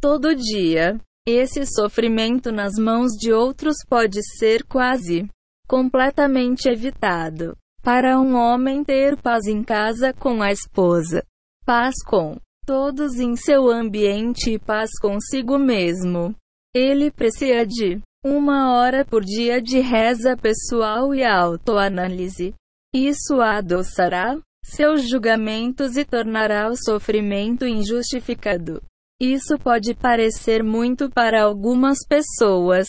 todo 0.00 0.34
dia, 0.34 0.98
esse 1.26 1.66
sofrimento 1.66 2.50
nas 2.50 2.74
mãos 2.74 3.12
de 3.12 3.32
outros 3.32 3.76
pode 3.88 4.20
ser 4.38 4.64
quase 4.64 5.28
completamente 5.68 6.68
evitado. 6.68 7.56
Para 7.82 8.20
um 8.20 8.34
homem 8.34 8.82
ter 8.82 9.16
paz 9.16 9.46
em 9.46 9.62
casa 9.62 10.12
com 10.12 10.42
a 10.42 10.50
esposa, 10.50 11.22
paz 11.64 11.94
com 12.04 12.36
todos 12.66 13.18
em 13.18 13.36
seu 13.36 13.70
ambiente 13.70 14.52
e 14.52 14.58
paz 14.58 14.90
consigo 15.00 15.58
mesmo, 15.58 16.34
ele 16.74 17.10
precisa 17.10 17.64
de 17.64 18.00
uma 18.24 18.74
hora 18.74 19.04
por 19.04 19.24
dia 19.24 19.60
de 19.62 19.80
reza 19.80 20.36
pessoal 20.36 21.14
e 21.14 21.24
autoanálise. 21.24 22.54
Isso 22.94 23.40
adoçará 23.40 24.38
seus 24.64 25.08
julgamentos 25.08 25.96
e 25.96 26.04
tornará 26.04 26.68
o 26.68 26.76
sofrimento 26.76 27.66
injustificado. 27.66 28.82
Isso 29.20 29.58
pode 29.58 29.94
parecer 29.94 30.62
muito 30.62 31.10
para 31.10 31.42
algumas 31.42 31.98
pessoas, 32.06 32.86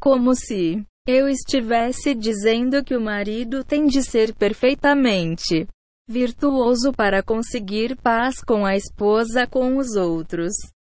como 0.00 0.34
se 0.34 0.84
eu 1.06 1.28
estivesse 1.28 2.14
dizendo 2.14 2.84
que 2.84 2.96
o 2.96 3.00
marido 3.00 3.64
tem 3.64 3.86
de 3.86 4.02
ser 4.02 4.32
perfeitamente 4.34 5.66
virtuoso 6.08 6.92
para 6.92 7.22
conseguir 7.22 7.96
paz 7.96 8.40
com 8.40 8.64
a 8.64 8.76
esposa 8.76 9.46
com 9.46 9.76
os 9.76 9.96
outros. 9.96 10.52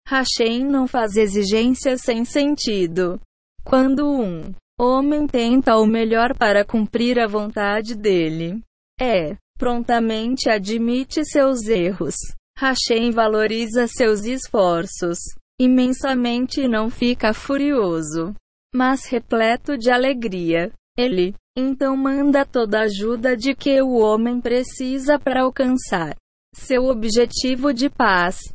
Hashem 0.06 0.64
não 0.64 0.86
faz 0.86 1.16
exigências 1.16 2.02
sem 2.02 2.24
sentido. 2.24 3.20
Quando 3.64 4.06
um 4.08 4.54
homem 4.78 5.26
tenta 5.26 5.76
o 5.76 5.86
melhor 5.86 6.36
para 6.36 6.64
cumprir 6.64 7.18
a 7.18 7.26
vontade 7.26 7.94
dele, 7.94 8.62
é 9.00 9.36
prontamente 9.58 10.48
admite 10.48 11.24
seus 11.24 11.66
erros. 11.66 12.14
Hashem 12.58 13.10
valoriza 13.12 13.86
seus 13.86 14.24
esforços 14.24 15.18
imensamente 15.60 16.60
e 16.60 16.68
não 16.68 16.90
fica 16.90 17.32
furioso 17.32 18.34
mas 18.74 19.06
repleto 19.06 19.76
de 19.76 19.90
alegria. 19.90 20.70
Ele, 20.96 21.34
então, 21.56 21.96
manda 21.96 22.44
toda 22.44 22.80
a 22.80 22.84
ajuda 22.84 23.36
de 23.36 23.54
que 23.54 23.80
o 23.80 23.98
homem 23.98 24.40
precisa 24.40 25.18
para 25.18 25.42
alcançar 25.42 26.16
seu 26.54 26.84
objetivo 26.86 27.72
de 27.72 27.88
paz. 27.88 28.52